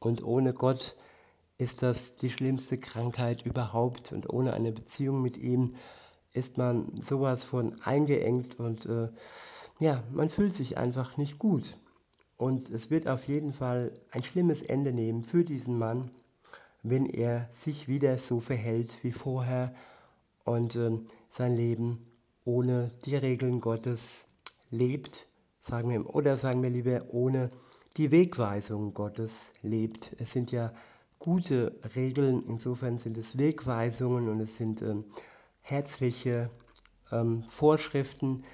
und 0.02 0.22
ohne 0.22 0.54
Gott 0.54 0.98
ist 1.58 1.84
das 1.84 2.18
die 2.18 2.30
schlimmste 2.30 2.78
Krankheit 2.78 3.46
überhaupt 3.46 4.12
und 4.12 4.30
ohne 4.30 4.52
eine 4.52 4.74
Beziehung 4.74 5.22
mit 5.22 5.38
ihm 5.38 5.76
ist 6.34 6.58
man 6.58 7.00
sowas 7.00 7.46
von 7.46 7.82
eingeengt 7.84 8.60
und 8.60 8.88
äh, 8.88 9.08
ja, 9.80 10.04
man 10.12 10.30
fühlt 10.30 10.54
sich 10.54 10.78
einfach 10.78 11.16
nicht 11.16 11.40
gut. 11.40 11.78
Und 12.42 12.72
es 12.72 12.90
wird 12.90 13.08
auf 13.08 13.28
jeden 13.28 13.54
Fall 13.54 13.92
ein 14.10 14.24
schlimmes 14.24 14.64
Ende 14.64 14.94
nehmen 14.94 15.24
für 15.24 15.44
diesen 15.44 15.78
Mann, 15.78 16.10
wenn 16.82 17.06
er 17.06 17.48
sich 17.54 17.88
wieder 17.88 18.18
so 18.18 18.40
verhält 18.40 18.98
wie 19.04 19.12
vorher 19.12 19.76
und 20.44 20.76
äh, 20.76 20.90
sein 21.30 21.56
Leben 21.56 22.04
ohne 22.44 22.90
die 23.06 23.16
Regeln 23.16 23.62
Gottes 23.62 24.26
lebt, 24.72 25.28
sagen 25.62 25.92
wir, 25.92 26.16
oder 26.16 26.36
sagen 26.36 26.64
wir 26.64 26.72
lieber 26.72 27.14
ohne 27.14 27.52
die 27.98 28.10
Wegweisung 28.10 28.96
Gottes 28.96 29.54
lebt. 29.62 30.16
Es 30.18 30.32
sind 30.32 30.52
ja 30.52 30.74
gute 31.20 31.80
Regeln, 31.96 32.42
insofern 32.42 32.98
sind 32.98 33.20
es 33.20 33.38
Wegweisungen 33.38 34.30
und 34.30 34.40
es 34.40 34.58
sind 34.58 34.82
ähm, 34.82 35.06
herzliche 35.62 36.50
ähm, 37.12 37.44
Vorschriften, 37.44 38.46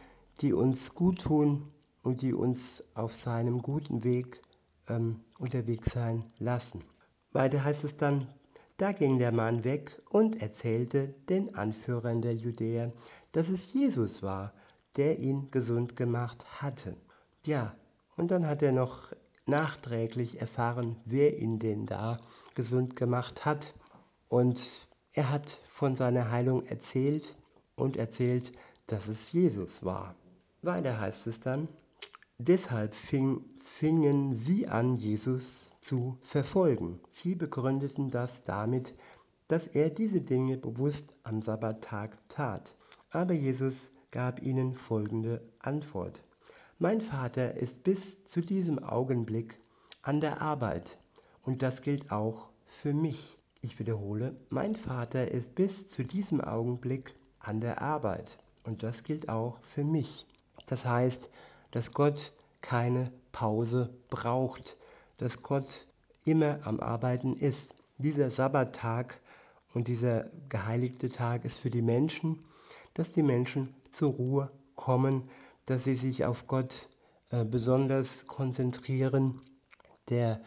die 0.42 0.52
uns 0.52 0.94
gut 0.94 1.22
tun 1.22 1.70
und 2.08 2.22
die 2.22 2.34
uns 2.34 2.86
auf 2.94 3.14
seinem 3.14 3.62
guten 3.62 4.06
Weg 4.06 4.42
ähm, 4.88 5.26
unterwegs 5.40 5.92
sein 5.92 6.24
lassen. 6.40 6.82
Weiter 7.34 7.66
heißt 7.66 7.84
es 7.84 7.98
dann, 7.98 8.30
da 8.78 8.94
ging 8.94 9.20
der 9.20 9.34
Mann 9.34 9.66
weg 9.66 10.02
und 10.10 10.42
erzählte 10.42 11.10
den 11.28 11.56
Anführern 11.56 12.22
der 12.22 12.34
Judäer, 12.34 12.94
dass 13.34 13.50
es 13.50 13.74
Jesus 13.74 14.24
war, 14.24 14.54
der 14.96 15.20
ihn 15.20 15.52
gesund 15.52 15.98
gemacht 15.98 16.62
hatte. 16.62 16.96
Ja, 17.44 17.76
und 18.16 18.32
dann 18.32 18.48
hat 18.48 18.62
er 18.62 18.72
noch 18.72 19.12
nachträglich 19.46 20.40
erfahren, 20.40 20.96
wer 21.04 21.38
ihn 21.38 21.60
denn 21.60 21.88
da 21.88 22.20
gesund 22.56 22.96
gemacht 22.96 23.44
hat. 23.44 23.74
Und 24.30 24.88
er 25.12 25.30
hat 25.30 25.60
von 25.74 25.98
seiner 25.98 26.32
Heilung 26.32 26.64
erzählt 26.68 27.36
und 27.76 27.98
erzählt, 27.98 28.54
dass 28.86 29.10
es 29.10 29.34
Jesus 29.34 29.84
war. 29.84 30.16
Weiter 30.62 31.02
heißt 31.02 31.28
es 31.28 31.42
dann, 31.42 31.68
deshalb 32.40 32.94
fing, 32.94 33.44
fingen 33.56 34.36
sie 34.36 34.68
an, 34.68 34.96
Jesus 34.96 35.72
zu 35.82 36.18
verfolgen. 36.22 37.00
Sie 37.12 37.36
begründeten 37.36 38.10
das 38.10 38.44
damit, 38.44 38.94
dass 39.48 39.68
er 39.68 39.90
diese 39.90 40.22
Dinge 40.22 40.58
bewusst 40.58 41.14
am 41.24 41.42
Sabbattag 41.42 42.18
tat. 42.30 42.76
Aber 43.12 43.34
Jesus 43.34 43.92
gab 44.12 44.42
ihnen 44.42 44.74
folgende 44.74 45.42
Antwort. 45.60 46.22
Mein 46.80 47.02
Vater 47.02 47.56
ist 47.56 47.84
bis 47.84 48.24
zu 48.26 48.42
diesem 48.42 48.84
Augenblick 48.84 49.58
an 50.04 50.20
der 50.22 50.42
Arbeit 50.42 50.98
und 51.44 51.64
das 51.64 51.82
gilt 51.82 52.12
auch 52.12 52.50
für 52.66 52.94
mich. 52.94 53.38
Ich 53.62 53.80
wiederhole, 53.80 54.36
mein 54.50 54.76
Vater 54.76 55.32
ist 55.32 55.56
bis 55.56 55.88
zu 55.88 56.04
diesem 56.04 56.40
Augenblick 56.42 57.16
an 57.40 57.62
der 57.62 57.82
Arbeit 57.82 58.38
und 58.64 58.84
das 58.84 59.04
gilt 59.04 59.28
auch 59.28 59.58
für 59.62 59.84
mich. 59.84 60.28
Das 60.68 60.86
heißt, 60.86 61.30
dass 61.78 61.92
Gott 61.92 62.34
keine 62.62 63.12
Pause 63.32 63.94
braucht, 64.10 64.78
dass 65.18 65.44
Gott 65.44 65.86
immer 66.26 66.58
am 66.66 66.80
Arbeiten 66.80 67.36
ist. 67.36 67.76
Dieser 68.00 68.32
Sabbattag 68.32 69.22
und 69.76 69.88
dieser 69.88 70.32
geheiligte 70.50 71.10
Tag 71.10 71.46
ist 71.46 71.60
für 71.60 71.70
die 71.70 71.84
Menschen, 71.84 72.44
dass 72.96 73.12
die 73.12 73.22
Menschen 73.22 73.76
zur 73.92 74.14
Ruhe 74.14 74.52
kommen, 74.74 75.30
dass 75.66 75.84
sie 75.84 75.94
sich 75.94 76.26
auf 76.26 76.48
Gott 76.48 76.90
äh, 77.30 77.46
besonders 77.46 78.26
konzentrieren, 78.26 79.40
der 80.10 80.42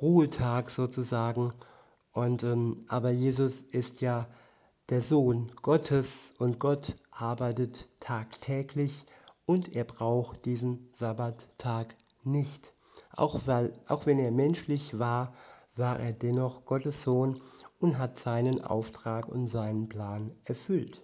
Ruhetag 0.00 0.70
sozusagen. 0.70 1.52
Und 2.12 2.44
ähm, 2.44 2.84
aber 2.86 3.10
Jesus 3.10 3.60
ist 3.60 4.02
ja 4.02 4.28
der 4.88 5.00
Sohn 5.00 5.50
Gottes 5.62 6.32
und 6.38 6.60
Gott 6.60 6.94
arbeitet 7.10 7.88
tagtäglich 7.98 9.04
und 9.46 9.74
er 9.74 9.84
braucht 9.84 10.44
diesen 10.44 10.90
Sabbattag 10.94 11.96
nicht. 12.24 12.72
Auch, 13.12 13.40
weil, 13.46 13.72
auch 13.88 14.06
wenn 14.06 14.18
er 14.18 14.32
menschlich 14.32 14.98
war, 14.98 15.32
war 15.76 16.00
er 16.00 16.12
dennoch 16.12 16.64
Gottes 16.64 17.02
Sohn 17.02 17.40
und 17.78 17.98
hat 17.98 18.18
seinen 18.18 18.62
Auftrag 18.62 19.28
und 19.28 19.48
seinen 19.48 19.88
Plan 19.88 20.32
erfüllt. 20.44 21.02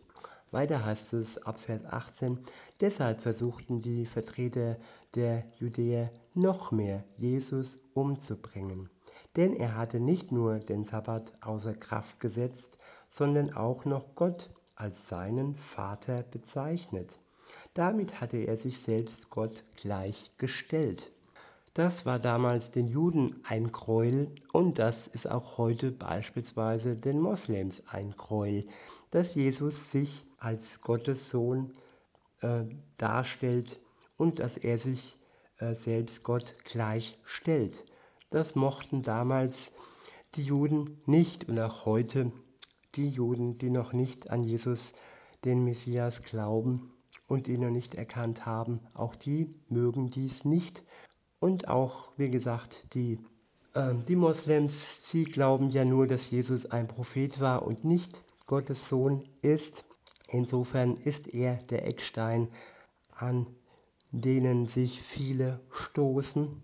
Weiter 0.50 0.84
heißt 0.84 1.14
es 1.14 1.38
ab 1.38 1.60
Vers 1.60 1.84
18, 1.86 2.38
deshalb 2.80 3.22
versuchten 3.22 3.80
die 3.80 4.04
Vertreter 4.04 4.76
der 5.14 5.44
Judäer 5.58 6.10
noch 6.34 6.72
mehr 6.72 7.04
Jesus 7.16 7.78
umzubringen. 7.94 8.90
Denn 9.36 9.54
er 9.54 9.76
hatte 9.76 10.00
nicht 10.00 10.30
nur 10.30 10.58
den 10.58 10.84
Sabbat 10.84 11.32
außer 11.42 11.74
Kraft 11.74 12.20
gesetzt, 12.20 12.78
sondern 13.08 13.54
auch 13.54 13.84
noch 13.84 14.14
Gott 14.14 14.50
als 14.76 15.08
seinen 15.08 15.54
Vater 15.54 16.22
bezeichnet. 16.22 17.18
Damit 17.74 18.20
hatte 18.20 18.36
er 18.36 18.58
sich 18.58 18.80
selbst 18.80 19.30
Gott 19.30 19.64
gleichgestellt. 19.76 21.10
Das 21.72 22.04
war 22.04 22.18
damals 22.18 22.70
den 22.70 22.88
Juden 22.88 23.40
ein 23.44 23.72
Gräuel 23.72 24.30
und 24.52 24.78
das 24.78 25.06
ist 25.06 25.26
auch 25.26 25.56
heute 25.56 25.90
beispielsweise 25.90 26.96
den 26.96 27.18
Moslems 27.18 27.82
ein 27.86 28.10
Gräuel, 28.10 28.66
dass 29.10 29.34
Jesus 29.34 29.90
sich 29.90 30.26
als 30.36 30.82
Gottes 30.82 31.30
Sohn 31.30 31.72
äh, 32.42 32.64
darstellt 32.98 33.80
und 34.18 34.38
dass 34.38 34.58
er 34.58 34.78
sich 34.78 35.16
äh, 35.56 35.74
selbst 35.74 36.24
Gott 36.24 36.54
gleichstellt. 36.64 37.86
Das 38.28 38.54
mochten 38.54 39.00
damals 39.00 39.72
die 40.34 40.42
Juden 40.42 41.00
nicht 41.06 41.48
und 41.48 41.58
auch 41.58 41.86
heute 41.86 42.32
die 42.96 43.08
Juden, 43.08 43.56
die 43.56 43.70
noch 43.70 43.94
nicht 43.94 44.28
an 44.28 44.44
Jesus, 44.44 44.92
den 45.46 45.64
Messias, 45.64 46.20
glauben 46.20 46.90
und 47.28 47.48
ihn 47.48 47.60
noch 47.60 47.70
nicht 47.70 47.94
erkannt 47.94 48.46
haben, 48.46 48.80
auch 48.94 49.14
die 49.14 49.54
mögen 49.68 50.10
dies 50.10 50.44
nicht. 50.44 50.82
Und 51.40 51.68
auch, 51.68 52.12
wie 52.16 52.30
gesagt, 52.30 52.86
die, 52.94 53.18
äh, 53.74 53.94
die 54.06 54.16
Moslems, 54.16 55.10
sie 55.10 55.24
glauben 55.24 55.70
ja 55.70 55.84
nur, 55.84 56.06
dass 56.06 56.30
Jesus 56.30 56.66
ein 56.66 56.88
Prophet 56.88 57.40
war 57.40 57.66
und 57.66 57.84
nicht 57.84 58.20
Gottes 58.46 58.88
Sohn 58.88 59.22
ist. 59.40 59.84
Insofern 60.28 60.96
ist 60.96 61.34
er 61.34 61.56
der 61.56 61.86
Eckstein, 61.86 62.48
an 63.10 63.46
denen 64.10 64.66
sich 64.66 65.00
viele 65.00 65.60
stoßen 65.70 66.62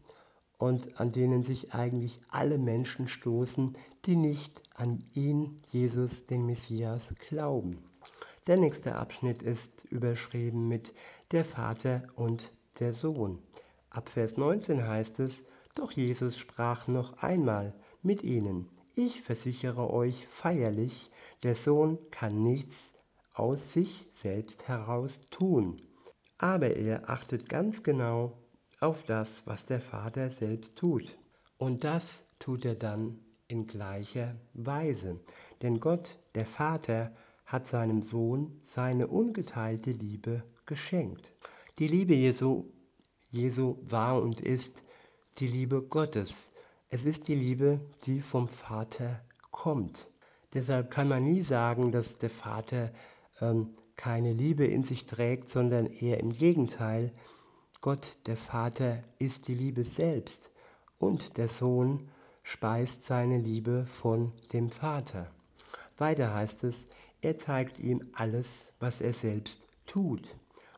und 0.59 1.01
an 1.01 1.13
denen 1.13 1.45
sich 1.45 1.73
eigentlich 1.73 2.21
alle 2.29 2.59
Menschen 2.59 3.09
stoßen, 3.09 3.77
die 4.05 4.17
nicht 4.17 4.63
an 4.75 5.03
ihn, 5.15 5.57
Jesus, 5.69 6.27
den 6.27 6.47
Messias, 6.47 7.15
glauben. 7.29 7.79
Der 8.49 8.57
nächste 8.57 8.95
Abschnitt 8.95 9.43
ist 9.43 9.85
überschrieben 9.91 10.69
mit 10.69 10.95
der 11.33 11.45
Vater 11.45 12.05
und 12.17 12.51
der 12.79 12.95
Sohn. 12.95 13.43
Ab 13.91 14.09
Vers 14.09 14.39
19 14.39 14.89
heißt 14.89 15.21
es, 15.21 15.45
doch 15.75 15.93
Jesus 15.93 16.39
sprach 16.39 16.89
noch 16.89 17.19
einmal 17.19 17.75
mit 18.01 18.23
ihnen, 18.23 18.71
ich 18.95 19.21
versichere 19.21 19.93
euch 19.93 20.27
feierlich, 20.29 21.11
der 21.43 21.57
Sohn 21.57 21.99
kann 22.11 22.43
nichts 22.43 22.95
aus 23.35 23.75
sich 23.75 24.07
selbst 24.15 24.67
heraus 24.67 25.21
tun, 25.29 25.77
aber 26.39 26.75
er 26.75 27.11
achtet 27.11 27.51
ganz 27.51 27.83
genau 27.83 28.33
auf 28.81 29.05
das, 29.05 29.29
was 29.45 29.67
der 29.67 29.83
Vater 29.83 30.31
selbst 30.31 30.77
tut. 30.77 31.19
Und 31.59 31.85
das 31.85 32.25
tut 32.39 32.65
er 32.65 32.77
dann 32.77 33.21
in 33.47 33.67
gleicher 33.67 34.37
Weise. 34.55 35.21
Denn 35.61 35.81
Gott, 35.81 36.17
der 36.35 36.47
Vater, 36.47 37.13
hat 37.49 37.67
seinem 37.67 38.03
Sohn 38.03 38.61
seine 38.63 39.09
ungeteilte 39.09 39.91
Liebe 39.91 40.45
geschenkt. 40.67 41.33
Die 41.79 41.89
Liebe 41.89 42.15
Jesu, 42.15 42.67
Jesu 43.31 43.79
war 43.83 44.21
und 44.21 44.39
ist 44.41 44.83
die 45.39 45.49
Liebe 45.49 45.81
Gottes. 45.83 46.53
Es 46.91 47.07
ist 47.07 47.27
die 47.27 47.35
Liebe, 47.35 47.81
die 48.05 48.21
vom 48.21 48.49
Vater 48.49 49.23
kommt. 49.51 50.11
Deshalb 50.53 50.91
kann 50.91 51.09
man 51.09 51.25
nie 51.25 51.43
sagen, 51.43 51.91
dass 51.91 52.19
der 52.19 52.29
Vater 52.29 52.93
ähm, 53.41 53.73
keine 53.97 54.33
Liebe 54.33 54.67
in 54.67 54.85
sich 54.85 55.07
trägt, 55.07 55.49
sondern 55.49 55.87
eher 55.87 56.21
im 56.21 56.35
Gegenteil. 56.35 57.13
Gott, 57.81 58.19
der 58.27 58.37
Vater, 58.37 59.03
ist 59.19 59.49
die 59.49 59.55
Liebe 59.55 59.85
selbst 59.85 60.51
und 60.99 61.39
der 61.39 61.49
Sohn 61.49 62.11
speist 62.43 63.05
seine 63.05 63.39
Liebe 63.39 63.87
von 63.87 64.33
dem 64.53 64.71
Vater. 64.71 65.31
Weiter 65.97 66.35
heißt 66.35 66.65
es, 66.65 66.88
er 67.21 67.39
zeigt 67.39 67.79
ihm 67.79 68.09
alles, 68.13 68.73
was 68.79 69.01
er 69.01 69.13
selbst 69.13 69.63
tut. 69.87 70.37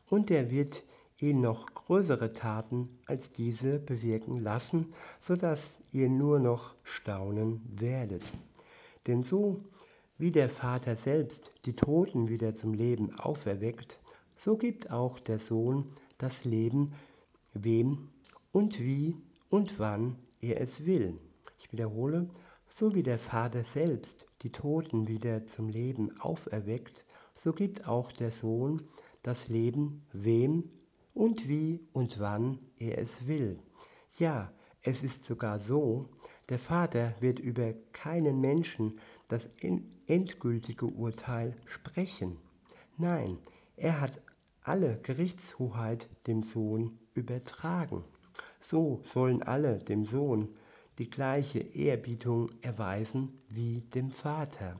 Und 0.09 0.31
er 0.31 0.49
wird 0.49 0.83
ihn 1.19 1.41
noch 1.41 1.67
größere 1.73 2.33
Taten 2.33 2.89
als 3.05 3.31
diese 3.31 3.79
bewirken 3.79 4.39
lassen, 4.39 4.93
so 5.19 5.35
dass 5.35 5.79
ihr 5.91 6.09
nur 6.09 6.39
noch 6.39 6.73
staunen 6.83 7.61
werdet. 7.69 8.23
Denn 9.07 9.23
so 9.23 9.59
wie 10.17 10.31
der 10.31 10.49
Vater 10.49 10.95
selbst 10.97 11.51
die 11.65 11.75
Toten 11.75 12.27
wieder 12.27 12.55
zum 12.55 12.73
Leben 12.73 13.13
auferweckt, 13.19 13.99
so 14.35 14.57
gibt 14.57 14.91
auch 14.91 15.19
der 15.19 15.39
Sohn 15.39 15.91
das 16.17 16.43
Leben, 16.43 16.93
wem 17.53 18.09
und 18.51 18.79
wie 18.79 19.15
und 19.49 19.79
wann 19.79 20.15
er 20.39 20.59
es 20.61 20.85
will. 20.85 21.19
Ich 21.59 21.71
wiederhole, 21.71 22.29
so 22.67 22.95
wie 22.95 23.03
der 23.03 23.19
Vater 23.19 23.63
selbst 23.63 24.25
die 24.43 24.51
Toten 24.51 25.07
wieder 25.07 25.45
zum 25.45 25.69
Leben 25.69 26.19
auferweckt, 26.19 27.05
so 27.35 27.53
gibt 27.53 27.87
auch 27.87 28.11
der 28.11 28.31
Sohn 28.31 28.81
das 29.23 29.47
Leben 29.47 30.05
wem 30.13 30.69
und 31.13 31.47
wie 31.47 31.79
und 31.93 32.19
wann 32.19 32.59
er 32.77 32.97
es 32.97 33.27
will. 33.27 33.59
Ja, 34.17 34.51
es 34.83 35.03
ist 35.03 35.25
sogar 35.25 35.59
so, 35.59 36.09
der 36.49 36.59
Vater 36.59 37.13
wird 37.19 37.39
über 37.39 37.73
keinen 37.93 38.41
Menschen 38.41 38.99
das 39.29 39.47
endgültige 40.07 40.87
Urteil 40.87 41.55
sprechen. 41.65 42.37
Nein, 42.97 43.37
er 43.77 44.01
hat 44.01 44.21
alle 44.63 44.99
Gerichtshoheit 45.01 46.09
dem 46.27 46.43
Sohn 46.43 46.99
übertragen. 47.13 48.03
So 48.59 49.01
sollen 49.03 49.43
alle 49.43 49.79
dem 49.79 50.05
Sohn 50.05 50.49
die 51.01 51.09
gleiche 51.09 51.57
Ehrbietung 51.57 52.51
erweisen 52.61 53.41
wie 53.49 53.81
dem 53.81 54.11
Vater. 54.11 54.79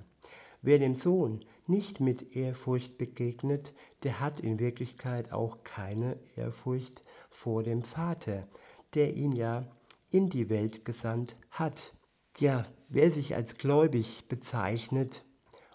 Wer 0.61 0.77
dem 0.77 0.95
Sohn 0.95 1.43
nicht 1.65 1.99
mit 1.99 2.35
Ehrfurcht 2.35 2.99
begegnet, 2.99 3.73
der 4.03 4.19
hat 4.19 4.39
in 4.39 4.59
Wirklichkeit 4.59 5.31
auch 5.31 5.63
keine 5.63 6.19
Ehrfurcht 6.35 7.01
vor 7.31 7.63
dem 7.63 7.81
Vater, 7.81 8.47
der 8.93 9.15
ihn 9.15 9.31
ja 9.31 9.65
in 10.11 10.29
die 10.29 10.47
Welt 10.49 10.85
gesandt 10.85 11.35
hat. 11.49 11.91
Ja, 12.37 12.67
wer 12.87 13.09
sich 13.09 13.33
als 13.33 13.57
gläubig 13.57 14.27
bezeichnet 14.29 15.25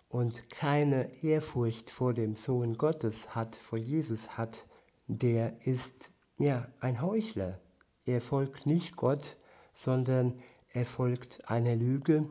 und 0.08 0.48
keine 0.50 1.10
Ehrfurcht 1.24 1.90
vor 1.90 2.14
dem 2.14 2.36
Sohn 2.36 2.78
Gottes 2.78 3.34
hat, 3.34 3.56
vor 3.56 3.80
Jesus 3.80 4.38
hat, 4.38 4.64
der 5.08 5.66
ist 5.66 6.12
ja 6.38 6.68
ein 6.78 7.02
Heuchler. 7.02 7.60
Er 8.04 8.20
folgt 8.20 8.66
nicht 8.66 8.94
Gott, 8.94 9.36
sondern 9.76 10.40
er 10.72 10.86
folgt 10.86 11.48
einer 11.50 11.76
Lüge 11.76 12.26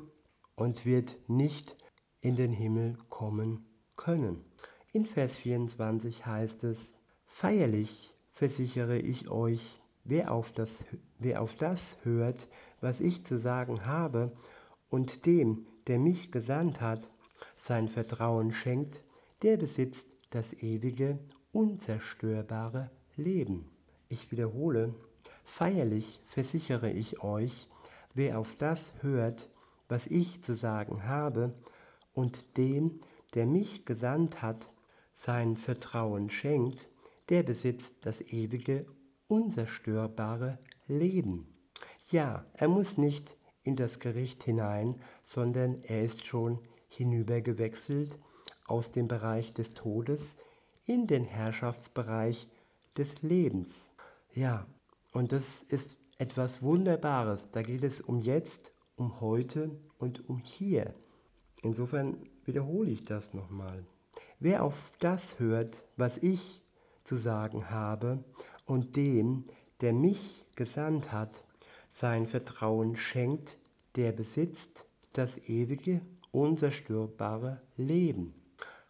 und 0.56 0.86
wird 0.86 1.16
nicht 1.30 1.78
in 2.20 2.36
den 2.36 2.52
Himmel 2.52 2.98
kommen 3.10 3.66
können. 3.96 4.44
In 4.92 5.06
Vers 5.06 5.38
24 5.38 6.26
heißt 6.26 6.64
es, 6.64 6.96
Feierlich 7.28 8.14
versichere 8.32 8.98
ich 8.98 9.30
euch, 9.30 9.80
wer 10.04 10.32
auf, 10.32 10.52
das, 10.52 10.84
wer 11.20 11.42
auf 11.42 11.56
das 11.56 11.98
hört, 12.02 12.48
was 12.82 13.00
ich 13.00 13.26
zu 13.26 13.38
sagen 13.38 13.86
habe, 13.86 14.34
und 14.90 15.26
dem, 15.26 15.68
der 15.88 16.00
mich 16.00 16.32
gesandt 16.32 16.82
hat, 16.82 17.12
sein 17.58 17.90
Vertrauen 17.90 18.54
schenkt, 18.54 19.02
der 19.44 19.58
besitzt 19.58 20.08
das 20.30 20.54
ewige, 20.64 21.20
unzerstörbare 21.52 22.90
Leben. 23.16 23.70
Ich 24.08 24.32
wiederhole, 24.32 24.96
feierlich 25.46 26.20
versichere 26.26 26.92
ich 26.92 27.24
euch, 27.24 27.68
wer 28.14 28.40
auf 28.40 28.58
das 28.58 28.92
hört, 29.02 29.50
was 29.88 30.08
ich 30.08 30.44
zu 30.44 30.56
sagen 30.56 31.08
habe, 31.08 31.54
und 32.14 32.58
dem, 32.58 33.00
der 33.34 33.46
mich 33.46 33.86
gesandt 33.86 34.42
hat, 34.42 34.70
sein 35.14 35.56
Vertrauen 35.56 36.30
schenkt, 36.30 36.88
der 37.30 37.44
besitzt 37.44 37.96
das 38.02 38.22
ewige, 38.22 38.86
unzerstörbare 39.28 40.60
Leben. 40.88 41.48
Ja, 42.10 42.46
er 42.54 42.68
muss 42.68 42.98
nicht 42.98 43.38
in 43.64 43.76
das 43.76 44.00
Gericht 44.00 44.44
hinein, 44.44 44.96
sondern 45.24 45.82
er 45.84 46.04
ist 46.04 46.26
schon 46.26 46.60
hinübergewechselt 46.88 48.16
aus 48.68 48.92
dem 48.92 49.08
Bereich 49.08 49.54
des 49.54 49.74
Todes 49.74 50.38
in 50.86 51.08
den 51.08 51.26
Herrschaftsbereich 51.26 52.48
des 52.98 53.22
Lebens. 53.24 53.90
Ja, 54.34 54.68
und 55.16 55.32
das 55.32 55.62
ist 55.62 55.98
etwas 56.18 56.62
Wunderbares. 56.62 57.48
Da 57.54 57.62
geht 57.62 57.84
es 57.84 58.02
um 58.02 58.20
jetzt, 58.20 58.74
um 58.98 59.22
heute 59.22 59.72
und 59.98 60.30
um 60.30 60.40
hier. 60.40 60.94
Insofern 61.64 62.18
wiederhole 62.44 62.92
ich 62.92 63.06
das 63.06 63.34
nochmal. 63.34 63.86
Wer 64.40 64.62
auf 64.62 64.92
das 65.00 65.40
hört, 65.40 65.86
was 65.96 66.18
ich 66.18 66.62
zu 67.06 67.16
sagen 67.16 67.70
habe, 67.70 68.26
und 68.66 68.98
dem, 68.98 69.46
der 69.80 69.94
mich 69.94 70.44
gesandt 70.58 71.14
hat, 71.14 71.32
sein 71.94 72.28
Vertrauen 72.28 72.98
schenkt, 72.98 73.58
der 73.96 74.12
besitzt 74.12 74.86
das 75.14 75.38
ewige, 75.48 76.02
unzerstörbare 76.32 77.62
Leben. 77.78 78.34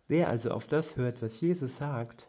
Wer 0.07 0.29
also 0.29 0.49
auf 0.49 0.65
das 0.65 0.95
hört, 0.95 1.21
was 1.21 1.39
Jesus 1.39 1.77
sagt, 1.77 2.27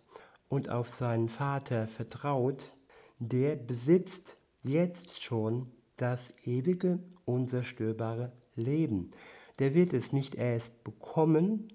und 0.48 0.68
auf 0.68 0.90
seinen 0.90 1.30
Vater 1.30 1.86
vertraut, 1.86 2.75
der 3.18 3.56
besitzt 3.56 4.38
jetzt 4.62 5.22
schon 5.22 5.70
das 5.96 6.32
ewige, 6.44 6.98
unzerstörbare 7.24 8.32
Leben 8.54 9.10
der 9.58 9.74
wird 9.74 9.92
es 9.92 10.12
nicht 10.12 10.34
erst 10.34 10.84
bekommen, 10.84 11.72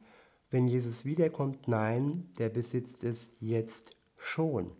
wenn 0.49 0.67
Jesus 0.67 1.05
wiederkommt. 1.05 1.67
Nein, 1.67 2.29
der 2.37 2.49
besitzt 2.49 3.03
es 3.03 3.29
jetzt 3.39 3.95
schon. 4.17 4.71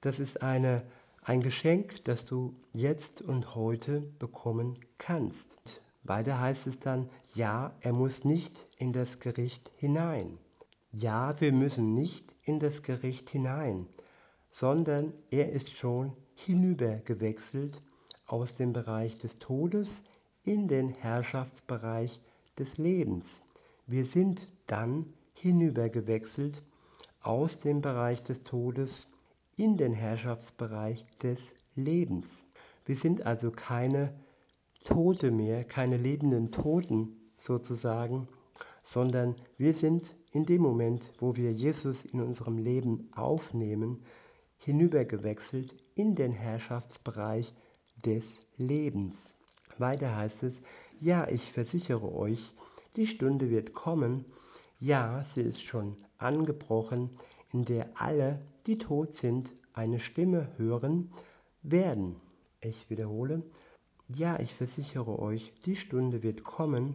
Das 0.00 0.20
ist 0.20 0.42
eine, 0.42 0.82
ein 1.22 1.40
Geschenk, 1.40 2.04
das 2.04 2.26
du 2.26 2.56
jetzt 2.72 3.22
und 3.22 3.54
heute 3.54 4.00
bekommen 4.18 4.74
kannst. 4.98 5.82
Weiter 6.02 6.40
heißt 6.40 6.66
es 6.66 6.80
dann, 6.80 7.08
ja, 7.34 7.74
er 7.80 7.92
muss 7.92 8.24
nicht 8.24 8.66
in 8.76 8.92
das 8.92 9.20
Gericht 9.20 9.70
hinein. 9.76 10.38
Ja, 10.90 11.40
wir 11.40 11.52
müssen 11.52 11.94
nicht 11.94 12.34
in 12.44 12.58
das 12.58 12.82
Gericht 12.82 13.30
hinein, 13.30 13.86
sondern 14.52 15.12
er 15.30 15.50
ist 15.50 15.70
schon 15.70 16.12
hinübergewechselt 16.34 17.82
aus 18.26 18.54
dem 18.54 18.72
Bereich 18.72 19.18
des 19.18 19.38
Todes 19.38 20.02
in 20.44 20.68
den 20.68 20.88
Herrschaftsbereich 20.88 22.20
des 22.58 22.78
Lebens. 22.78 23.42
Wir 23.86 24.04
sind 24.04 24.46
dann 24.66 25.06
hinübergewechselt 25.34 26.60
aus 27.22 27.58
dem 27.58 27.80
Bereich 27.80 28.22
des 28.22 28.44
Todes 28.44 29.08
in 29.56 29.76
den 29.76 29.92
Herrschaftsbereich 29.92 31.04
des 31.22 31.40
Lebens. 31.74 32.44
Wir 32.84 32.96
sind 32.96 33.24
also 33.26 33.50
keine 33.50 34.12
Tote 34.84 35.30
mehr, 35.30 35.64
keine 35.64 35.96
lebenden 35.96 36.50
Toten 36.50 37.16
sozusagen, 37.38 38.28
sondern 38.82 39.34
wir 39.56 39.72
sind 39.72 40.14
in 40.32 40.44
dem 40.44 40.62
Moment, 40.62 41.00
wo 41.18 41.36
wir 41.36 41.52
Jesus 41.52 42.04
in 42.04 42.20
unserem 42.20 42.58
Leben 42.58 43.08
aufnehmen, 43.14 44.02
hinübergewechselt 44.64 45.74
in 45.94 46.14
den 46.14 46.32
Herrschaftsbereich 46.32 47.52
des 48.04 48.46
Lebens. 48.56 49.36
Weiter 49.78 50.16
heißt 50.16 50.44
es, 50.44 50.60
ja, 51.00 51.26
ich 51.28 51.50
versichere 51.52 52.12
euch, 52.12 52.54
die 52.96 53.06
Stunde 53.06 53.50
wird 53.50 53.72
kommen, 53.74 54.24
ja, 54.78 55.24
sie 55.24 55.42
ist 55.42 55.62
schon 55.62 55.96
angebrochen, 56.18 57.10
in 57.52 57.64
der 57.64 57.90
alle, 57.94 58.40
die 58.66 58.78
tot 58.78 59.14
sind, 59.14 59.52
eine 59.72 60.00
Stimme 60.00 60.48
hören 60.56 61.10
werden. 61.62 62.16
Ich 62.60 62.88
wiederhole, 62.90 63.42
ja, 64.08 64.38
ich 64.38 64.54
versichere 64.54 65.18
euch, 65.18 65.52
die 65.64 65.76
Stunde 65.76 66.22
wird 66.22 66.44
kommen, 66.44 66.94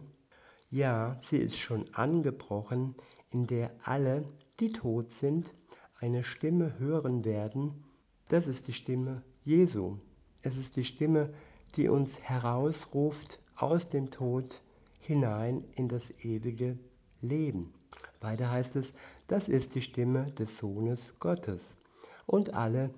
ja, 0.70 1.18
sie 1.22 1.38
ist 1.38 1.58
schon 1.58 1.92
angebrochen, 1.94 2.94
in 3.30 3.46
der 3.46 3.70
alle, 3.84 4.24
die 4.60 4.72
tot 4.72 5.10
sind, 5.10 5.52
eine 6.00 6.22
Stimme 6.22 6.78
hören 6.78 7.24
werden. 7.24 7.84
Das 8.28 8.46
ist 8.46 8.68
die 8.68 8.72
Stimme 8.72 9.22
Jesu. 9.42 9.98
Es 10.42 10.56
ist 10.56 10.76
die 10.76 10.84
Stimme, 10.84 11.32
die 11.76 11.88
uns 11.88 12.20
herausruft 12.22 13.40
aus 13.56 13.88
dem 13.88 14.10
Tod 14.10 14.62
hinein 15.00 15.64
in 15.74 15.88
das 15.88 16.10
ewige 16.24 16.78
Leben. 17.20 17.72
Weiter 18.20 18.50
heißt 18.50 18.76
es, 18.76 18.92
das 19.26 19.48
ist 19.48 19.74
die 19.74 19.82
Stimme 19.82 20.30
des 20.32 20.58
Sohnes 20.58 21.14
Gottes. 21.18 21.76
Und 22.26 22.54
alle, 22.54 22.90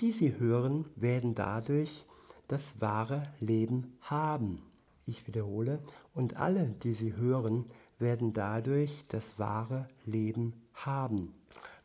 die 0.00 0.12
sie 0.12 0.38
hören, 0.38 0.84
werden 0.94 1.34
dadurch 1.34 2.04
das 2.46 2.62
wahre 2.80 3.32
Leben 3.40 3.96
haben. 4.00 4.62
Ich 5.06 5.26
wiederhole, 5.26 5.80
und 6.14 6.36
alle, 6.36 6.74
die 6.82 6.94
sie 6.94 7.16
hören, 7.16 7.66
werden 7.98 8.32
dadurch 8.32 9.04
das 9.08 9.38
wahre 9.38 9.88
Leben 10.04 10.52
haben. 10.74 11.34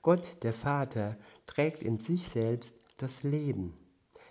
Gott, 0.01 0.43
der 0.43 0.53
Vater, 0.53 1.17
trägt 1.45 1.81
in 1.81 1.99
sich 1.99 2.29
selbst 2.29 2.79
das 2.97 3.23
Leben. 3.23 3.73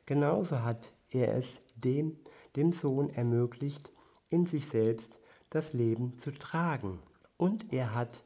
Genauso 0.07 0.63
hat 0.63 0.95
er 1.11 1.35
es 1.35 1.61
dem 1.77 2.19
dem 2.57 2.73
Sohn 2.73 3.09
ermöglicht, 3.11 3.93
in 4.31 4.47
sich 4.47 4.67
selbst 4.67 5.19
das 5.49 5.75
Leben 5.75 6.19
zu 6.19 6.33
tragen. 6.33 6.99
Und 7.37 7.73
er 7.73 7.95
hat 7.95 8.25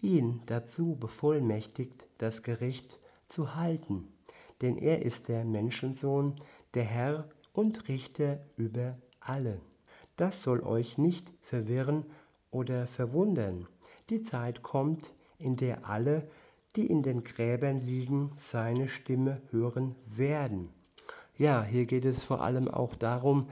ihn 0.00 0.42
dazu 0.46 0.96
bevollmächtigt, 0.96 2.06
das 2.18 2.42
Gericht 2.42 3.00
zu 3.26 3.56
halten. 3.56 4.12
Denn 4.62 4.78
er 4.78 5.02
ist 5.02 5.28
der 5.28 5.44
Menschensohn, 5.44 6.36
der 6.74 6.84
Herr 6.84 7.28
und 7.52 7.88
Richter 7.88 8.44
über 8.56 8.96
alle. 9.18 9.60
Das 10.16 10.42
soll 10.42 10.60
euch 10.60 10.98
nicht 10.98 11.26
verwirren 11.42 12.04
oder 12.52 12.86
verwundern. 12.86 13.66
Die 14.08 14.22
Zeit 14.22 14.62
kommt, 14.62 15.10
in 15.38 15.56
der 15.56 15.88
alle, 15.88 16.28
die 16.76 16.86
in 16.86 17.02
den 17.02 17.22
Gräbern 17.22 17.78
liegen, 17.80 18.30
seine 18.38 18.88
Stimme 18.88 19.42
hören 19.50 19.94
werden. 20.06 20.70
Ja, 21.36 21.64
hier 21.64 21.86
geht 21.86 22.04
es 22.04 22.22
vor 22.22 22.40
allem 22.42 22.68
auch 22.68 22.94
darum, 22.94 23.48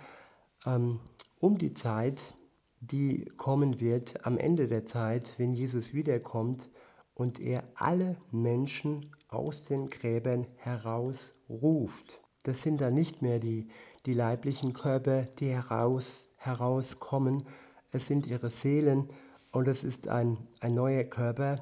ähm, 0.66 1.00
um 1.40 1.58
die 1.58 1.74
Zeit, 1.74 2.34
die 2.80 3.24
kommen 3.36 3.80
wird 3.80 4.26
am 4.26 4.38
Ende 4.38 4.68
der 4.68 4.86
Zeit, 4.86 5.34
wenn 5.38 5.52
Jesus 5.52 5.92
wiederkommt 5.92 6.68
und 7.14 7.40
er 7.40 7.64
alle 7.74 8.16
Menschen 8.30 9.14
aus 9.28 9.64
den 9.64 9.88
Gräbern 9.88 10.46
herausruft. 10.56 12.20
Das 12.42 12.62
sind 12.62 12.80
dann 12.80 12.94
nicht 12.94 13.22
mehr 13.22 13.38
die, 13.38 13.68
die 14.06 14.14
leiblichen 14.14 14.72
Körper, 14.72 15.24
die 15.24 15.48
heraus, 15.48 16.26
herauskommen, 16.36 17.46
es 17.92 18.06
sind 18.06 18.26
ihre 18.26 18.50
Seelen 18.50 19.10
und 19.52 19.68
es 19.68 19.84
ist 19.84 20.08
ein, 20.08 20.38
ein 20.60 20.74
neuer 20.74 21.04
Körper. 21.04 21.60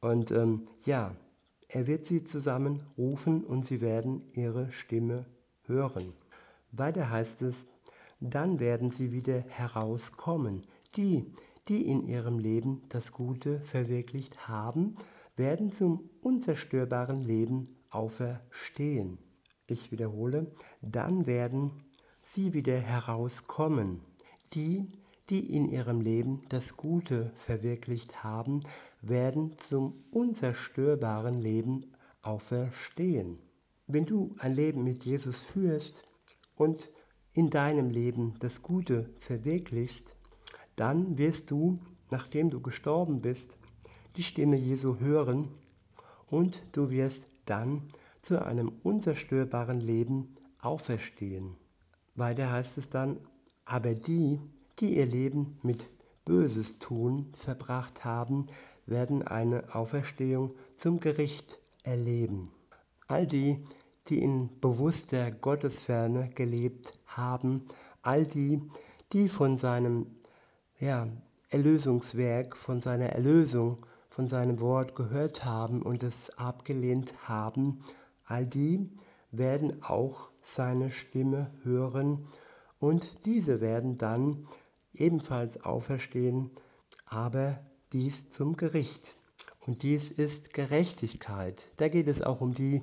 Und 0.00 0.30
ähm, 0.30 0.64
ja, 0.84 1.14
er 1.68 1.86
wird 1.86 2.06
sie 2.06 2.24
zusammenrufen 2.24 3.44
und 3.44 3.64
sie 3.64 3.80
werden 3.80 4.24
ihre 4.32 4.70
Stimme 4.72 5.26
hören. 5.64 6.12
Weiter 6.72 7.10
heißt 7.10 7.42
es, 7.42 7.66
dann 8.20 8.58
werden 8.60 8.90
sie 8.90 9.12
wieder 9.12 9.40
herauskommen. 9.40 10.66
Die, 10.96 11.32
die 11.68 11.86
in 11.86 12.02
ihrem 12.02 12.38
Leben 12.38 12.82
das 12.88 13.12
Gute 13.12 13.60
verwirklicht 13.60 14.48
haben, 14.48 14.94
werden 15.36 15.72
zum 15.72 16.08
unzerstörbaren 16.22 17.22
Leben 17.22 17.76
auferstehen. 17.90 19.18
Ich 19.66 19.92
wiederhole, 19.92 20.50
dann 20.82 21.26
werden 21.26 21.72
sie 22.22 22.54
wieder 22.54 22.78
herauskommen. 22.78 24.00
Die, 24.54 24.90
die 25.30 25.54
in 25.54 25.68
ihrem 25.68 26.00
Leben 26.00 26.42
das 26.48 26.76
Gute 26.76 27.32
verwirklicht 27.44 28.24
haben, 28.24 28.62
werden 29.02 29.56
zum 29.58 29.94
unzerstörbaren 30.10 31.38
Leben 31.38 31.92
auferstehen. 32.22 33.38
Wenn 33.86 34.06
du 34.06 34.34
ein 34.38 34.54
Leben 34.54 34.84
mit 34.84 35.04
Jesus 35.04 35.40
führst 35.40 36.02
und 36.56 36.88
in 37.32 37.50
deinem 37.50 37.90
Leben 37.90 38.34
das 38.40 38.62
Gute 38.62 39.10
verwirklichst, 39.18 40.16
dann 40.76 41.18
wirst 41.18 41.50
du, 41.50 41.78
nachdem 42.10 42.50
du 42.50 42.60
gestorben 42.60 43.20
bist, 43.20 43.56
die 44.16 44.22
Stimme 44.22 44.56
Jesu 44.56 44.98
hören 44.98 45.48
und 46.26 46.60
du 46.72 46.90
wirst 46.90 47.26
dann 47.46 47.82
zu 48.22 48.44
einem 48.44 48.72
unzerstörbaren 48.82 49.80
Leben 49.80 50.34
auferstehen. 50.60 51.56
Weiter 52.14 52.50
heißt 52.50 52.78
es 52.78 52.90
dann, 52.90 53.18
aber 53.64 53.94
die, 53.94 54.40
die 54.80 54.96
ihr 54.96 55.06
Leben 55.06 55.58
mit 55.62 55.88
Böses 56.24 56.78
tun 56.78 57.32
verbracht 57.36 58.04
haben, 58.04 58.44
werden 58.86 59.26
eine 59.26 59.74
Auferstehung 59.74 60.54
zum 60.76 61.00
Gericht 61.00 61.58
erleben. 61.82 62.50
All 63.06 63.26
die, 63.26 63.62
die 64.08 64.22
in 64.22 64.60
bewusster 64.60 65.30
Gottesferne 65.30 66.30
gelebt 66.30 66.92
haben, 67.06 67.64
all 68.02 68.24
die, 68.24 68.62
die 69.12 69.28
von 69.28 69.58
seinem 69.58 70.06
ja, 70.78 71.08
Erlösungswerk, 71.50 72.56
von 72.56 72.80
seiner 72.80 73.10
Erlösung, 73.10 73.86
von 74.08 74.28
seinem 74.28 74.60
Wort 74.60 74.94
gehört 74.94 75.44
haben 75.44 75.82
und 75.82 76.02
es 76.02 76.30
abgelehnt 76.38 77.14
haben, 77.28 77.80
all 78.24 78.46
die 78.46 78.90
werden 79.30 79.82
auch 79.82 80.30
seine 80.42 80.90
Stimme 80.90 81.50
hören 81.62 82.26
und 82.78 83.26
diese 83.26 83.60
werden 83.60 83.96
dann 83.96 84.46
ebenfalls 85.00 85.64
auferstehen, 85.64 86.50
aber 87.06 87.58
dies 87.92 88.30
zum 88.30 88.56
Gericht. 88.56 89.14
Und 89.66 89.82
dies 89.82 90.10
ist 90.10 90.54
Gerechtigkeit. 90.54 91.68
Da 91.76 91.88
geht 91.88 92.06
es 92.06 92.22
auch 92.22 92.40
um 92.40 92.54
die, 92.54 92.82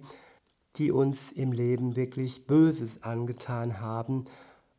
die 0.75 0.91
uns 0.91 1.31
im 1.31 1.51
Leben 1.51 1.95
wirklich 1.95 2.47
Böses 2.47 3.01
angetan 3.01 3.79
haben. 3.79 4.25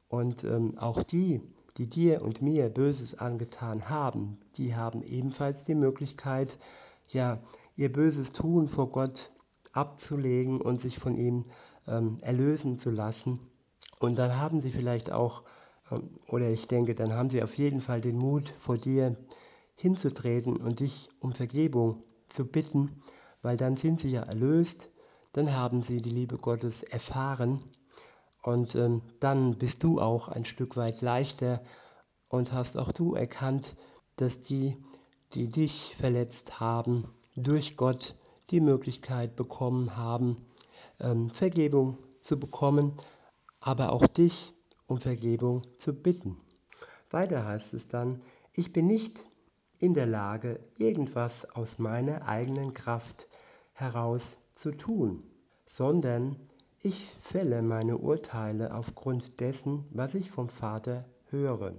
Und 0.08 0.44
ähm, 0.44 0.78
auch 0.78 1.02
die, 1.02 1.40
die 1.78 1.88
dir 1.88 2.22
und 2.22 2.42
mir 2.42 2.68
Böses 2.68 3.18
angetan 3.18 3.88
haben, 3.88 4.38
die 4.56 4.76
haben 4.76 5.02
ebenfalls 5.02 5.64
die 5.64 5.74
Möglichkeit, 5.74 6.58
ja, 7.08 7.42
ihr 7.74 7.92
böses 7.92 8.32
Tun 8.32 8.68
vor 8.68 8.90
Gott 8.90 9.30
abzulegen 9.72 10.60
und 10.60 10.80
sich 10.80 10.98
von 10.98 11.16
ihm 11.16 11.44
ähm, 11.86 12.18
erlösen 12.22 12.78
zu 12.78 12.90
lassen. 12.90 13.40
Und 14.00 14.16
dann 14.16 14.38
haben 14.38 14.60
sie 14.60 14.70
vielleicht 14.70 15.10
auch 15.10 15.42
oder 16.28 16.50
ich 16.50 16.68
denke, 16.68 16.94
dann 16.94 17.12
haben 17.12 17.30
sie 17.30 17.42
auf 17.42 17.56
jeden 17.56 17.80
Fall 17.80 18.00
den 18.00 18.16
Mut, 18.16 18.52
vor 18.58 18.76
dir 18.76 19.16
hinzutreten 19.76 20.56
und 20.56 20.80
dich 20.80 21.08
um 21.20 21.32
Vergebung 21.32 22.02
zu 22.28 22.46
bitten, 22.46 23.00
weil 23.42 23.56
dann 23.56 23.76
sind 23.76 24.00
sie 24.00 24.10
ja 24.10 24.22
erlöst, 24.22 24.88
dann 25.32 25.54
haben 25.54 25.82
sie 25.82 26.00
die 26.00 26.10
Liebe 26.10 26.38
Gottes 26.38 26.82
erfahren 26.82 27.60
und 28.42 28.74
ähm, 28.74 29.02
dann 29.20 29.58
bist 29.58 29.82
du 29.84 30.00
auch 30.00 30.28
ein 30.28 30.44
Stück 30.44 30.76
weit 30.76 31.02
leichter 31.02 31.62
und 32.28 32.52
hast 32.52 32.76
auch 32.76 32.90
du 32.92 33.14
erkannt, 33.14 33.76
dass 34.16 34.40
die, 34.40 34.76
die 35.34 35.48
dich 35.48 35.94
verletzt 35.98 36.58
haben, 36.58 37.08
durch 37.36 37.76
Gott 37.76 38.16
die 38.50 38.60
Möglichkeit 38.60 39.36
bekommen 39.36 39.96
haben, 39.96 40.38
ähm, 41.00 41.30
Vergebung 41.30 41.98
zu 42.22 42.38
bekommen, 42.38 42.96
aber 43.60 43.92
auch 43.92 44.06
dich 44.06 44.52
um 44.86 44.98
Vergebung 44.98 45.62
zu 45.78 45.92
bitten. 45.94 46.36
Weiter 47.10 47.44
heißt 47.44 47.74
es 47.74 47.88
dann, 47.88 48.22
ich 48.52 48.72
bin 48.72 48.86
nicht 48.86 49.16
in 49.78 49.94
der 49.94 50.06
Lage, 50.06 50.60
irgendwas 50.78 51.44
aus 51.54 51.78
meiner 51.78 52.26
eigenen 52.26 52.72
Kraft 52.72 53.28
heraus 53.74 54.38
zu 54.52 54.72
tun, 54.72 55.22
sondern 55.66 56.36
ich 56.80 57.06
fälle 57.22 57.62
meine 57.62 57.98
Urteile 57.98 58.74
aufgrund 58.74 59.40
dessen, 59.40 59.84
was 59.90 60.14
ich 60.14 60.30
vom 60.30 60.48
Vater 60.48 61.04
höre. 61.30 61.74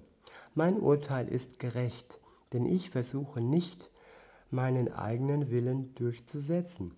Mein 0.53 0.79
Urteil 0.79 1.27
ist 1.27 1.59
gerecht, 1.59 2.19
denn 2.53 2.65
ich 2.65 2.89
versuche 2.89 3.41
nicht, 3.41 3.89
meinen 4.49 4.91
eigenen 4.91 5.49
Willen 5.49 5.93
durchzusetzen, 5.95 6.93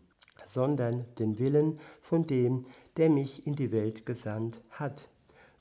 sondern 0.47 1.05
den 1.15 1.39
Willen 1.39 1.79
von 2.01 2.25
dem, 2.25 2.65
der 2.97 3.09
mich 3.09 3.47
in 3.47 3.55
die 3.55 3.71
Welt 3.71 4.05
gesandt 4.05 4.61
hat. 4.69 5.09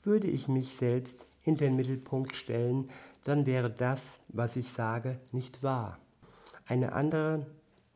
Würde 0.03 0.27
ich 0.27 0.47
mich 0.47 0.77
selbst 0.77 1.25
in 1.43 1.57
den 1.57 1.75
Mittelpunkt 1.75 2.35
stellen, 2.35 2.89
dann 3.23 3.45
wäre 3.45 3.69
das, 3.69 4.19
was 4.29 4.55
ich 4.55 4.71
sage, 4.71 5.19
nicht 5.31 5.63
wahr. 5.63 5.99
Eine 6.67 6.93
andere, 6.93 7.45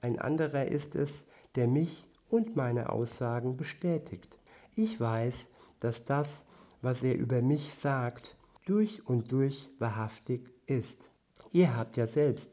ein 0.02 0.20
anderer 0.20 0.66
ist 0.66 0.96
es, 0.96 1.26
der 1.56 1.68
mich 1.68 2.08
und 2.30 2.56
meine 2.56 2.89
Aussagen 2.89 3.58
bestätigt. 3.58 4.39
Ich 4.76 5.00
weiß, 5.00 5.48
dass 5.80 6.06
das, 6.06 6.46
was 6.82 7.04
er 7.04 7.16
über 7.16 7.42
mich 7.42 7.74
sagt, 7.74 8.36
durch 8.66 9.06
und 9.08 9.32
durch 9.32 9.70
wahrhaftig 9.78 10.50
ist. 10.66 11.10
Ihr 11.52 11.76
habt 11.76 11.98
ja 11.98 12.08
selbst 12.08 12.52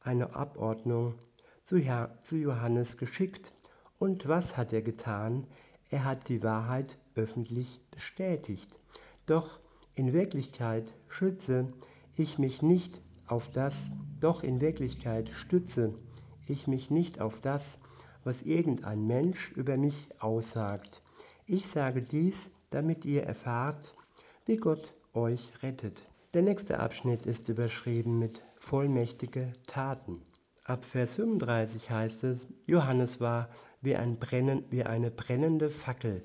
eine 0.00 0.34
Abordnung 0.34 1.14
zu, 1.62 1.76
Johannes 1.76 2.96
geschickt. 2.96 3.52
Und 3.98 4.26
was 4.26 4.56
hat 4.56 4.72
er 4.72 4.82
getan? 4.82 5.46
Er 5.90 6.04
hat 6.04 6.28
die 6.28 6.42
Wahrheit 6.42 6.98
öffentlich 7.16 7.80
bestätigt. 7.90 8.68
Doch 9.26 9.58
in 9.94 10.12
Wirklichkeit 10.12 10.92
schütze 11.08 11.66
ich 12.16 12.38
mich 12.38 12.62
nicht 12.62 13.00
auf 13.26 13.50
das, 13.50 13.90
doch 14.20 14.42
in 14.42 14.60
Wirklichkeit 14.60 15.30
stütze 15.30 15.94
ich 16.46 16.66
mich 16.66 16.90
nicht 16.90 17.20
auf 17.20 17.40
das, 17.40 17.62
was 18.24 18.42
irgendein 18.42 19.06
Mensch 19.06 19.50
über 19.52 19.76
mich 19.76 20.08
aussagt. 20.20 21.02
Ich 21.46 21.66
sage 21.66 22.02
dies, 22.02 22.50
damit 22.70 23.04
ihr 23.04 23.24
erfahrt, 23.24 23.92
wie 24.46 24.56
Gott 24.56 24.94
euch 25.14 25.50
rettet. 25.62 26.02
Der 26.34 26.42
nächste 26.42 26.78
Abschnitt 26.78 27.26
ist 27.26 27.48
überschrieben 27.48 28.18
mit 28.18 28.40
vollmächtige 28.58 29.52
Taten. 29.66 30.22
Ab 30.64 30.84
Vers 30.84 31.14
35 31.16 31.90
heißt 31.90 32.24
es, 32.24 32.46
Johannes 32.66 33.20
war 33.20 33.48
wie, 33.80 33.96
ein 33.96 34.18
Brennen, 34.18 34.64
wie 34.70 34.84
eine 34.84 35.10
brennende 35.10 35.70
Fackel, 35.70 36.24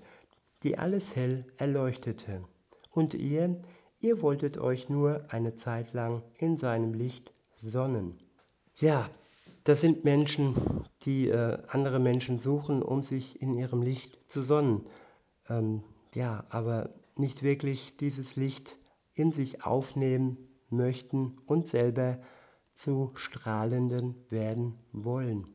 die 0.64 0.78
alles 0.78 1.16
hell 1.16 1.46
erleuchtete. 1.58 2.44
Und 2.92 3.14
ihr, 3.14 3.62
ihr 4.00 4.22
wolltet 4.22 4.58
euch 4.58 4.90
nur 4.90 5.24
eine 5.30 5.56
Zeit 5.56 5.94
lang 5.94 6.22
in 6.38 6.58
seinem 6.58 6.94
Licht 6.94 7.34
sonnen. 7.56 8.20
Ja, 8.78 9.10
das 9.64 9.82
sind 9.82 10.04
Menschen, 10.04 10.54
die 11.04 11.30
äh, 11.30 11.58
andere 11.70 12.00
Menschen 12.00 12.40
suchen, 12.40 12.84
um 12.84 13.02
sich 13.02 13.42
in 13.42 13.56
ihrem 13.56 13.82
Licht 13.82 14.30
zu 14.30 14.44
sonnen. 14.44 14.86
Ähm, 15.50 15.84
ja, 16.14 16.46
aber 16.50 16.94
nicht 17.16 17.42
wirklich 17.42 17.98
dieses 17.98 18.36
Licht 18.36 18.78
in 19.14 19.32
sich 19.32 19.64
aufnehmen 19.64 20.38
möchten 20.70 21.38
und 21.46 21.68
selber 21.68 22.20
zu 22.76 23.12
Strahlenden 23.16 24.16
werden 24.30 24.78
wollen. 24.92 25.48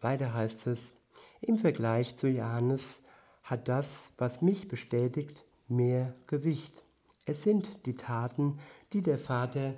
Weiter 0.00 0.34
heißt 0.34 0.66
es, 0.66 0.92
im 1.40 1.58
Vergleich 1.58 2.16
zu 2.16 2.28
Johannes 2.28 3.02
hat 3.44 3.68
das, 3.68 4.10
was 4.16 4.42
mich 4.42 4.68
bestätigt, 4.68 5.44
mehr 5.68 6.14
Gewicht. 6.26 6.82
Es 7.24 7.42
sind 7.42 7.86
die 7.86 7.94
Taten, 7.94 8.58
die 8.92 9.00
der 9.00 9.18
Vater 9.18 9.74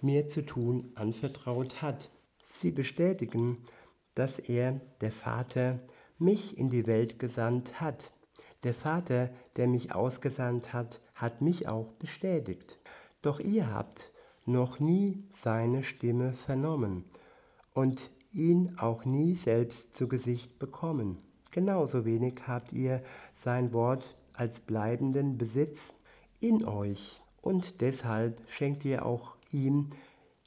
mir 0.00 0.28
zu 0.28 0.44
tun 0.44 0.92
anvertraut 0.96 1.80
hat. 1.80 2.10
Sie 2.44 2.70
bestätigen, 2.70 3.62
dass 4.14 4.38
er, 4.38 4.80
der 5.00 5.12
Vater, 5.12 5.80
mich 6.18 6.58
in 6.58 6.70
die 6.70 6.86
Welt 6.86 7.18
gesandt 7.18 7.80
hat. 7.80 8.12
Der 8.62 8.74
Vater, 8.74 9.30
der 9.56 9.66
mich 9.68 9.94
ausgesandt 9.94 10.72
hat, 10.72 11.00
hat 11.14 11.40
mich 11.40 11.68
auch 11.68 11.92
bestätigt. 11.94 12.78
Doch 13.22 13.40
ihr 13.40 13.72
habt 13.72 14.11
noch 14.44 14.78
nie 14.80 15.22
seine 15.36 15.84
Stimme 15.84 16.32
vernommen 16.32 17.04
und 17.74 18.10
ihn 18.32 18.76
auch 18.78 19.04
nie 19.04 19.34
selbst 19.34 19.96
zu 19.96 20.08
Gesicht 20.08 20.58
bekommen. 20.58 21.18
Genauso 21.50 22.04
wenig 22.04 22.40
habt 22.46 22.72
ihr 22.72 23.02
sein 23.34 23.72
Wort 23.72 24.14
als 24.34 24.60
bleibenden 24.60 25.36
Besitz 25.36 25.94
in 26.40 26.64
euch 26.64 27.20
und 27.42 27.80
deshalb 27.80 28.40
schenkt 28.48 28.84
ihr 28.84 29.04
auch 29.04 29.36
ihm, 29.50 29.90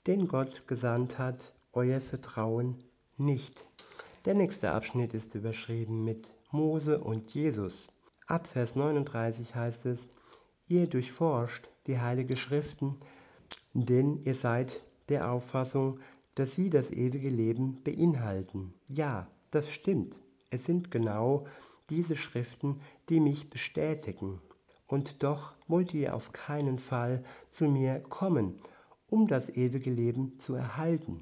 den 0.07 0.27
Gott 0.27 0.67
gesandt 0.67 1.17
hat, 1.19 1.53
euer 1.73 2.01
Vertrauen 2.01 2.83
nicht. 3.17 3.55
Der 4.25 4.33
nächste 4.33 4.71
Abschnitt 4.71 5.13
ist 5.13 5.35
überschrieben 5.35 6.03
mit 6.03 6.31
Mose 6.51 6.99
und 6.99 7.33
Jesus. 7.33 7.87
Ab 8.27 8.47
Vers 8.47 8.75
39 8.75 9.53
heißt 9.53 9.85
es, 9.85 10.07
ihr 10.67 10.87
durchforscht 10.87 11.69
die 11.85 11.99
heilige 11.99 12.35
Schriften, 12.35 12.97
denn 13.83 14.21
ihr 14.23 14.35
seid 14.35 14.81
der 15.09 15.31
Auffassung, 15.31 15.99
dass 16.33 16.53
sie 16.53 16.69
das 16.69 16.91
ewige 16.91 17.29
Leben 17.29 17.83
beinhalten. 17.83 18.73
Ja, 18.87 19.27
das 19.51 19.69
stimmt. 19.69 20.15
Es 20.49 20.63
sind 20.63 20.91
genau 20.91 21.45
diese 21.89 22.15
Schriften, 22.15 22.79
die 23.09 23.19
mich 23.19 23.49
bestätigen. 23.49 24.41
Und 24.87 25.23
doch 25.23 25.53
wollt 25.67 25.93
ihr 25.93 26.15
auf 26.15 26.31
keinen 26.31 26.79
Fall 26.79 27.23
zu 27.51 27.65
mir 27.65 27.99
kommen, 27.99 28.59
um 29.09 29.27
das 29.27 29.49
ewige 29.49 29.91
Leben 29.91 30.39
zu 30.39 30.55
erhalten. 30.55 31.21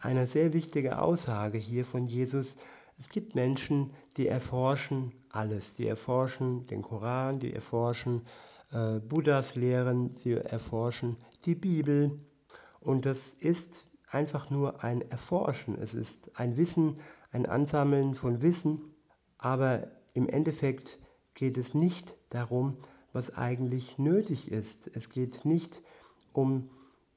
Eine 0.00 0.26
sehr 0.26 0.52
wichtige 0.52 1.00
Aussage 1.00 1.58
hier 1.58 1.84
von 1.84 2.06
Jesus. 2.06 2.56
Es 2.98 3.08
gibt 3.08 3.34
Menschen, 3.34 3.90
die 4.16 4.26
erforschen 4.26 5.12
alles. 5.30 5.74
Die 5.74 5.86
erforschen 5.86 6.66
den 6.66 6.82
Koran, 6.82 7.38
die 7.38 7.52
erforschen 7.52 8.26
äh, 8.72 8.98
Buddhas 9.00 9.54
Lehren, 9.54 10.14
sie 10.14 10.32
erforschen 10.32 11.16
die 11.46 11.54
Bibel. 11.54 12.16
Und 12.80 13.06
das 13.06 13.30
ist 13.30 13.84
einfach 14.10 14.50
nur 14.50 14.84
ein 14.84 15.00
Erforschen. 15.10 15.76
Es 15.80 15.94
ist 15.94 16.38
ein 16.38 16.56
Wissen, 16.56 16.96
ein 17.32 17.46
Ansammeln 17.46 18.14
von 18.14 18.42
Wissen. 18.42 18.82
Aber 19.38 19.88
im 20.14 20.28
Endeffekt 20.28 20.98
geht 21.34 21.56
es 21.56 21.74
nicht 21.74 22.14
darum, 22.30 22.76
was 23.12 23.36
eigentlich 23.36 23.98
nötig 23.98 24.50
ist. 24.50 24.90
Es 24.94 25.08
geht 25.08 25.44
nicht 25.44 25.80
um 26.32 26.70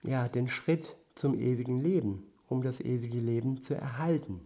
ja, 0.04 0.28
den 0.28 0.48
Schritt 0.48 0.96
zum 1.16 1.34
ewigen 1.38 1.78
Leben, 1.78 2.32
um 2.48 2.62
das 2.62 2.80
ewige 2.80 3.20
Leben 3.20 3.62
zu 3.62 3.76
erhalten. 3.76 4.42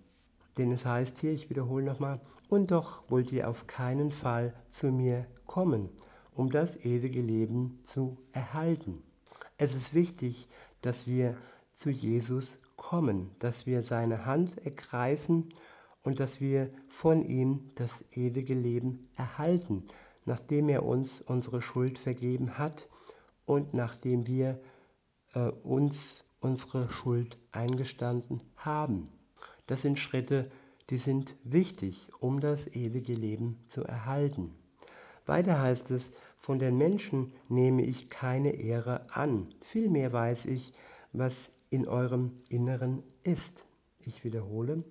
Denn 0.58 0.72
es 0.72 0.86
heißt 0.86 1.20
hier, 1.20 1.32
ich 1.32 1.50
wiederhole 1.50 1.84
nochmal, 1.84 2.22
und 2.48 2.72
doch 2.72 3.10
wollt 3.10 3.32
ihr 3.32 3.50
auf 3.50 3.68
keinen 3.68 4.12
Fall 4.12 4.54
zu 4.70 4.92
mir 4.92 5.26
kommen, 5.46 5.90
um 6.32 6.50
das 6.50 6.76
ewige 6.78 7.22
Leben 7.22 7.80
zu 7.84 8.18
erhalten. 8.32 9.04
Es 9.58 9.74
ist 9.74 9.94
wichtig, 9.94 10.48
dass 10.82 11.08
wir 11.08 11.38
zu 11.74 11.90
Jesus 11.90 12.58
kommen, 12.76 13.32
dass 13.40 13.66
wir 13.66 13.84
seine 13.84 14.26
Hand 14.26 14.58
ergreifen 14.58 15.54
und 16.04 16.20
dass 16.20 16.42
wir 16.42 16.70
von 16.88 17.24
ihm 17.24 17.72
das 17.76 18.04
ewige 18.12 18.54
Leben 18.54 19.02
erhalten, 19.16 19.86
nachdem 20.26 20.70
er 20.70 20.84
uns 20.84 21.22
unsere 21.22 21.62
Schuld 21.62 21.98
vergeben 21.98 22.58
hat 22.58 22.88
und 23.46 23.74
nachdem 23.74 24.28
wir 24.28 24.62
äh, 25.34 25.50
uns 25.50 26.26
unsere 26.40 26.90
Schuld 26.90 27.38
eingestanden 27.52 28.44
haben. 28.58 29.06
Das 29.66 29.82
sind 29.82 29.98
Schritte, 29.98 30.52
die 30.90 30.98
sind 30.98 31.36
wichtig, 31.44 32.10
um 32.20 32.42
das 32.42 32.68
ewige 32.68 33.14
Leben 33.14 33.64
zu 33.70 33.84
erhalten. 33.84 34.54
Weiter 35.26 35.62
heißt 35.62 35.90
es, 35.92 36.10
von 36.44 36.60
den 36.60 36.78
Menschen 36.78 37.32
nehme 37.48 37.84
ich 37.84 38.10
keine 38.10 38.52
Ehre 38.52 39.08
an, 39.12 39.56
vielmehr 39.62 40.12
weiß 40.12 40.44
ich, 40.44 40.74
was 41.14 41.52
in 41.70 41.88
eurem 41.88 42.34
Inneren 42.50 43.02
ist. 43.24 43.66
Ich 44.02 44.26
wiederhole, 44.26 44.84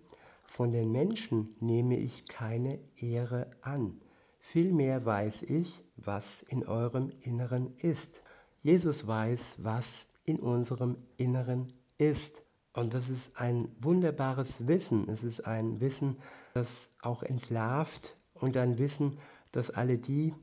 von 0.46 0.72
den 0.72 0.90
Menschen 0.90 1.54
nehme 1.60 1.98
ich 1.98 2.26
keine 2.26 2.78
Ehre 2.96 3.50
an, 3.60 4.00
vielmehr 4.38 5.04
weiß 5.04 5.42
ich, 5.42 5.84
was 5.96 6.42
in 6.48 6.64
eurem 6.64 7.12
Inneren 7.20 7.76
ist. 7.76 8.22
Jesus 8.60 9.06
weiß, 9.06 9.56
was 9.58 10.06
in 10.24 10.40
unserem 10.40 10.96
Inneren 11.18 11.70
ist. 11.98 12.42
Und 12.72 12.94
das 12.94 13.10
ist 13.10 13.38
ein 13.38 13.68
wunderbares 13.78 14.66
Wissen. 14.66 15.06
Es 15.10 15.22
ist 15.22 15.46
ein 15.46 15.82
Wissen, 15.82 16.16
das 16.54 16.88
auch 17.02 17.22
entlarvt 17.22 18.16
und 18.32 18.56
ein 18.56 18.78
Wissen, 18.78 19.18
dass 19.50 19.68
alle 19.68 19.98
die, 19.98 20.34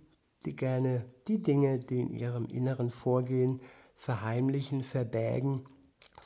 die 0.45 0.55
gerne 0.55 1.05
die 1.27 1.41
Dinge, 1.41 1.79
die 1.79 2.01
in 2.01 2.11
ihrem 2.11 2.45
Inneren 2.45 2.89
vorgehen, 2.89 3.61
verheimlichen, 3.95 4.83
verbergen, 4.83 5.63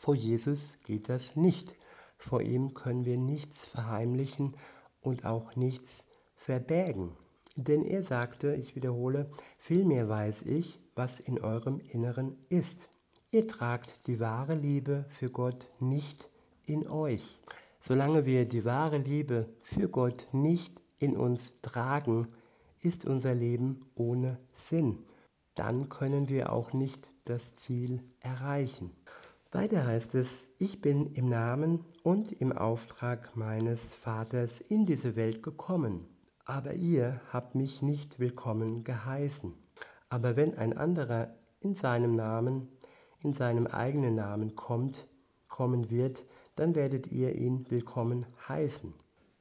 vor 0.03 0.15
Jesus 0.15 0.77
geht 0.83 1.07
das 1.07 1.37
nicht. 1.37 1.77
Vor 2.17 2.41
ihm 2.41 2.73
können 2.73 3.05
wir 3.05 3.17
nichts 3.17 3.63
verheimlichen 3.63 4.53
und 4.99 5.23
auch 5.23 5.55
nichts 5.55 6.03
verbergen. 6.35 7.15
Denn 7.55 7.83
er 7.83 8.03
sagte, 8.03 8.53
ich 8.53 8.75
wiederhole, 8.75 9.31
vielmehr 9.59 10.09
weiß 10.09 10.41
ich, 10.41 10.77
was 10.93 11.21
in 11.21 11.39
eurem 11.39 11.79
Inneren 11.79 12.37
ist. 12.49 12.89
Ihr 13.31 13.47
tragt 13.47 14.07
die 14.07 14.19
wahre 14.19 14.55
Liebe 14.55 15.05
für 15.07 15.29
Gott 15.29 15.65
nicht 15.79 16.29
in 16.65 16.85
euch. 16.85 17.39
Solange 17.79 18.25
wir 18.25 18.43
die 18.43 18.65
wahre 18.65 18.97
Liebe 18.97 19.47
für 19.61 19.87
Gott 19.87 20.27
nicht 20.33 20.81
in 20.99 21.15
uns 21.15 21.61
tragen, 21.61 22.27
ist 22.83 23.05
unser 23.05 23.33
Leben 23.33 23.85
ohne 23.95 24.39
Sinn. 24.53 25.05
Dann 25.55 25.89
können 25.89 26.29
wir 26.29 26.51
auch 26.51 26.73
nicht 26.73 27.07
das 27.25 27.55
Ziel 27.55 28.03
erreichen. 28.19 28.91
Weiter 29.51 29.85
heißt 29.85 30.15
es, 30.15 30.47
ich 30.57 30.81
bin 30.81 31.13
im 31.13 31.27
Namen 31.27 31.85
und 32.03 32.31
im 32.31 32.51
Auftrag 32.51 33.35
meines 33.35 33.93
Vaters 33.93 34.59
in 34.59 34.85
diese 34.85 35.15
Welt 35.15 35.43
gekommen, 35.43 36.07
aber 36.45 36.73
ihr 36.73 37.21
habt 37.29 37.55
mich 37.55 37.81
nicht 37.81 38.19
willkommen 38.19 38.83
geheißen. 38.83 39.53
Aber 40.09 40.35
wenn 40.35 40.57
ein 40.57 40.75
anderer 40.75 41.35
in 41.59 41.75
seinem 41.75 42.15
Namen 42.15 42.67
in 43.23 43.33
seinem 43.33 43.67
eigenen 43.67 44.15
Namen 44.15 44.55
kommt, 44.55 45.07
kommen 45.47 45.89
wird, 45.89 46.23
dann 46.55 46.75
werdet 46.75 47.07
ihr 47.11 47.33
ihn 47.33 47.65
willkommen 47.69 48.25
heißen. 48.47 48.93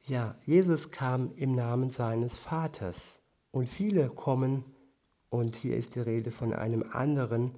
Ja, 0.07 0.37
Jesus 0.45 0.91
kam 0.91 1.33
im 1.37 1.55
Namen 1.55 1.91
seines 1.91 2.37
Vaters 2.39 3.22
und 3.53 3.69
viele 3.69 4.09
kommen 4.09 4.65
und 5.31 5.55
hier 5.55 5.77
ist 5.77 5.95
die 5.95 6.01
Rede 6.01 6.33
von 6.33 6.53
einem 6.53 6.83
anderen 6.91 7.55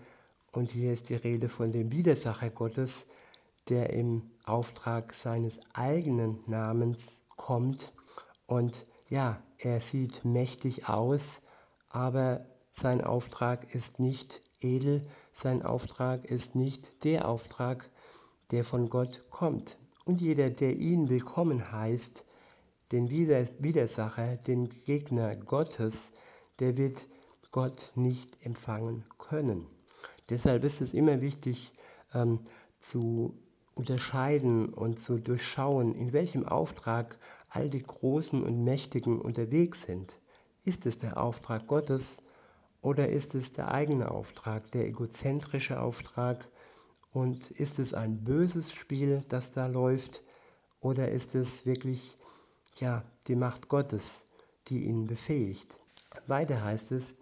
und 0.52 0.70
hier 0.70 0.92
ist 0.92 1.09
die 1.09 1.14
Rede 1.14 1.48
von 1.48 1.72
dem 1.72 1.90
Widersacher 1.90 2.50
Gottes, 2.50 3.07
der 3.68 3.90
im 3.90 4.30
Auftrag 4.44 5.14
seines 5.14 5.59
eigenen 5.72 6.38
Namens 6.46 7.22
kommt 7.37 7.92
und 8.46 8.87
ja, 9.09 9.42
er 9.59 9.80
sieht 9.80 10.24
mächtig 10.24 10.88
aus, 10.88 11.40
aber 11.88 12.44
sein 12.74 13.02
Auftrag 13.02 13.74
ist 13.74 14.00
nicht 14.00 14.42
edel, 14.61 15.07
sein 15.33 15.62
Auftrag 15.62 16.24
ist 16.24 16.54
nicht 16.54 17.04
der 17.04 17.28
Auftrag, 17.28 17.88
der 18.50 18.64
von 18.64 18.88
Gott 18.88 19.24
kommt. 19.30 19.78
Und 20.04 20.20
jeder, 20.20 20.50
der 20.50 20.76
ihn 20.76 21.09
willkommen 21.09 21.72
heißt, 21.72 22.24
den 22.92 23.11
Widersacher, 23.11 24.37
den 24.37 24.68
Gegner 24.68 25.37
Gottes, 25.37 26.11
der 26.59 26.77
wird 26.77 27.07
Gott 27.51 27.92
nicht 27.94 28.44
empfangen 28.44 29.05
können. 29.18 29.66
Deshalb 30.29 30.64
ist 30.64 30.81
es 30.81 30.94
immer 30.94 31.20
wichtig 31.20 31.73
ähm, 32.12 32.40
zu 32.81 33.38
unterscheiden 33.75 34.73
und 34.73 35.01
zu 35.01 35.18
durchschauen, 35.18 35.94
in 35.94 36.12
welchem 36.12 36.47
Auftrag 36.47 37.18
all 37.49 37.70
die 37.70 37.83
Großen 37.83 38.42
und 38.42 38.64
Mächtigen 38.64 39.20
unterwegs 39.20 39.83
sind. 39.83 40.14
Ist 40.64 40.87
es 40.87 40.99
der 40.99 41.18
Auftrag 41.18 41.66
Gottes 41.66 42.18
oder 42.81 43.09
ist 43.09 43.35
es 43.35 43.53
der 43.53 43.70
eigene 43.70 44.11
Auftrag, 44.11 44.70
der 44.73 44.87
egozentrische 44.87 45.81
Auftrag? 45.81 46.49
Und 47.12 47.51
ist 47.53 47.79
es 47.79 47.94
ein 47.94 48.25
böses 48.25 48.75
Spiel, 48.75 49.25
das 49.29 49.53
da 49.53 49.66
läuft? 49.66 50.23
Oder 50.81 51.11
ist 51.11 51.35
es 51.35 51.64
wirklich 51.64 52.18
ja, 52.80 53.04
die 53.26 53.37
Macht 53.37 53.68
Gottes, 53.68 54.24
die 54.68 54.84
ihn 54.84 55.06
befähigt? 55.06 55.74
Weiter 56.26 56.62
heißt 56.62 56.92
es, 56.92 57.16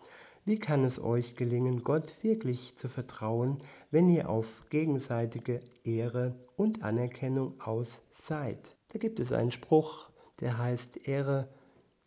wie 0.44 0.58
kann 0.58 0.84
es 0.84 0.98
euch 0.98 1.36
gelingen, 1.36 1.84
Gott 1.84 2.22
wirklich 2.22 2.76
zu 2.76 2.88
vertrauen, 2.88 3.58
wenn 3.90 4.10
ihr 4.10 4.28
auf 4.28 4.64
gegenseitige 4.70 5.60
Ehre 5.84 6.34
und 6.56 6.82
Anerkennung 6.82 7.60
aus 7.60 8.00
seid? 8.12 8.58
Da 8.88 8.98
gibt 8.98 9.20
es 9.20 9.32
einen 9.32 9.52
Spruch, 9.52 10.10
der 10.40 10.58
heißt 10.58 11.06
Ehre, 11.06 11.48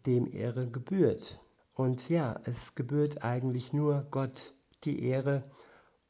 dem 0.06 0.28
Ehre 0.30 0.70
gebührt. 0.70 1.40
Und 1.74 2.10
ja, 2.10 2.40
es 2.44 2.76
gebührt 2.76 3.24
eigentlich 3.24 3.72
nur 3.74 4.06
Gott 4.12 4.54
die 4.84 5.04
Ehre 5.04 5.50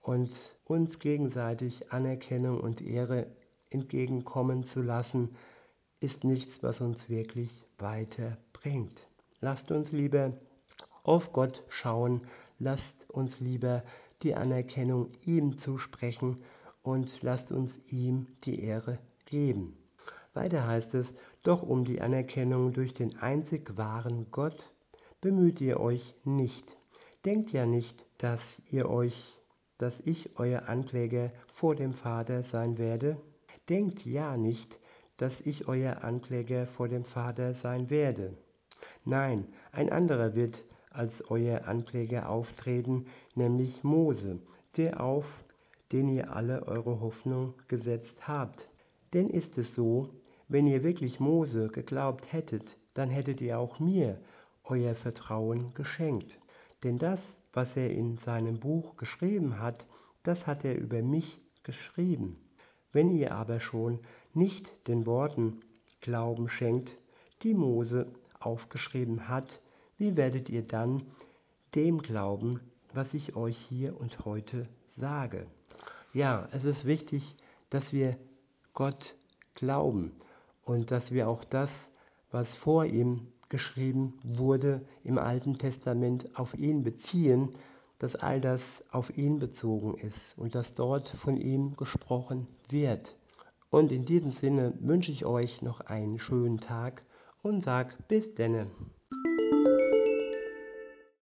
und 0.02 0.58
uns 0.66 1.00
gegenseitig 1.00 1.92
Anerkennung 1.92 2.60
und 2.60 2.82
Ehre 2.82 3.28
entgegenkommen 3.70 4.64
zu 4.64 4.82
lassen, 4.82 5.36
ist 6.00 6.24
nichts, 6.24 6.64
was 6.64 6.82
uns 6.82 7.10
wirklich 7.10 7.64
weiterbringt. 7.78 9.08
Lasst 9.42 9.72
uns 9.72 9.92
lieber 9.92 10.34
auf 11.04 11.34
Gott 11.34 11.64
schauen, 11.70 12.22
lasst 12.58 13.10
uns 13.10 13.40
lieber 13.40 13.84
die 14.24 14.36
Anerkennung 14.36 15.12
ihm 15.26 15.58
zusprechen 15.58 16.42
und 16.84 17.22
lasst 17.22 17.52
uns 17.52 17.80
ihm 17.92 18.28
die 18.44 18.64
Ehre 18.64 19.00
geben. 19.26 19.78
Weiter 20.34 20.68
heißt 20.68 20.94
es, 20.96 21.14
doch 21.44 21.64
um 21.64 21.86
die 21.86 22.02
Anerkennung 22.02 22.74
durch 22.74 22.94
den 22.94 23.18
einzig 23.20 23.78
wahren 23.78 24.28
Gott 24.32 24.72
bemüht 25.22 25.62
ihr 25.62 25.80
euch 25.80 26.14
nicht. 26.24 26.66
Denkt 27.24 27.52
ja 27.52 27.66
nicht, 27.66 28.06
dass 28.18 28.42
ihr 28.70 28.90
euch, 28.90 29.40
dass 29.78 30.00
ich 30.02 30.38
euer 30.38 30.70
Ankläger 30.70 31.32
vor 31.48 31.76
dem 31.76 31.94
Vater 31.94 32.44
sein 32.44 32.78
werde. 32.78 33.18
Denkt 33.70 34.06
ja 34.06 34.38
nicht, 34.38 34.80
dass 35.18 35.42
ich 35.42 35.68
euer 35.68 36.04
Ankläger 36.04 36.66
vor 36.66 36.88
dem 36.88 37.04
Vater 37.04 37.54
sein 37.54 37.90
werde. 37.90 38.38
Nein, 39.04 39.48
ein 39.72 39.92
anderer 39.92 40.36
wird 40.36 40.64
als 40.90 41.30
euer 41.30 41.68
Ankläger 41.68 42.30
auftreten, 42.30 43.06
nämlich 43.36 43.84
Mose, 43.84 44.40
der 44.78 45.02
auf 45.02 45.44
den 45.92 46.10
ihr 46.10 46.36
alle 46.36 46.64
eure 46.68 47.00
Hoffnung 47.00 47.54
gesetzt 47.68 48.28
habt. 48.28 48.70
Denn 49.14 49.30
ist 49.30 49.58
es 49.58 49.76
so, 49.76 50.10
wenn 50.48 50.68
ihr 50.68 50.84
wirklich 50.84 51.20
Mose 51.20 51.70
geglaubt 51.70 52.32
hättet, 52.34 52.78
dann 52.94 53.10
hättet 53.10 53.42
ihr 53.42 53.60
auch 53.60 53.80
mir 53.80 54.20
euer 54.64 54.96
Vertrauen 54.96 55.74
geschenkt. 55.74 56.40
Denn 56.84 56.98
das, 56.98 57.38
was 57.54 57.78
er 57.78 57.92
in 57.92 58.18
seinem 58.18 58.60
Buch 58.60 58.98
geschrieben 58.98 59.60
hat, 59.60 59.88
das 60.24 60.48
hat 60.48 60.66
er 60.66 60.78
über 60.78 61.02
mich 61.02 61.40
geschrieben. 61.64 62.40
Wenn 62.92 63.12
ihr 63.12 63.36
aber 63.36 63.60
schon 63.60 64.00
nicht 64.36 64.70
den 64.88 65.06
Worten 65.06 65.60
Glauben 66.02 66.50
schenkt, 66.50 66.96
die 67.42 67.54
Mose 67.54 68.08
aufgeschrieben 68.40 69.28
hat, 69.28 69.62
wie 69.98 70.16
werdet 70.16 70.50
ihr 70.50 70.62
dann 70.62 71.04
dem 71.74 72.02
glauben, 72.02 72.60
was 72.94 73.14
ich 73.14 73.36
euch 73.36 73.58
hier 73.58 74.00
und 74.00 74.26
heute 74.26 74.68
sage? 74.88 75.48
Ja, 76.14 76.48
es 76.52 76.64
ist 76.64 76.86
wichtig, 76.86 77.36
dass 77.70 77.92
wir 77.92 78.18
Gott 78.74 79.16
glauben 79.56 80.12
und 80.64 80.92
dass 80.92 81.12
wir 81.12 81.28
auch 81.28 81.44
das, 81.44 81.70
was 82.32 82.56
vor 82.56 82.86
ihm 82.86 83.28
geschrieben 83.50 84.20
wurde 84.24 84.86
im 85.04 85.18
Alten 85.18 85.58
Testament, 85.58 86.38
auf 86.38 86.54
ihn 86.56 86.84
beziehen, 86.84 87.50
dass 88.00 88.16
all 88.16 88.42
das 88.42 88.84
auf 88.92 89.18
ihn 89.18 89.40
bezogen 89.40 89.96
ist 89.96 90.38
und 90.38 90.56
dass 90.56 90.74
dort 90.74 91.10
von 91.10 91.38
ihm 91.38 91.76
gesprochen 91.78 92.48
wird. 92.70 93.16
Und 93.70 93.92
in 93.92 94.06
diesem 94.06 94.32
Sinne 94.32 94.74
wünsche 94.80 95.12
ich 95.12 95.26
euch 95.26 95.62
noch 95.62 95.82
einen 95.82 96.20
schönen 96.20 96.60
Tag 96.60 97.04
und 97.42 97.62
sag 97.62 98.08
bis 98.08 98.36
denne. 98.36 98.72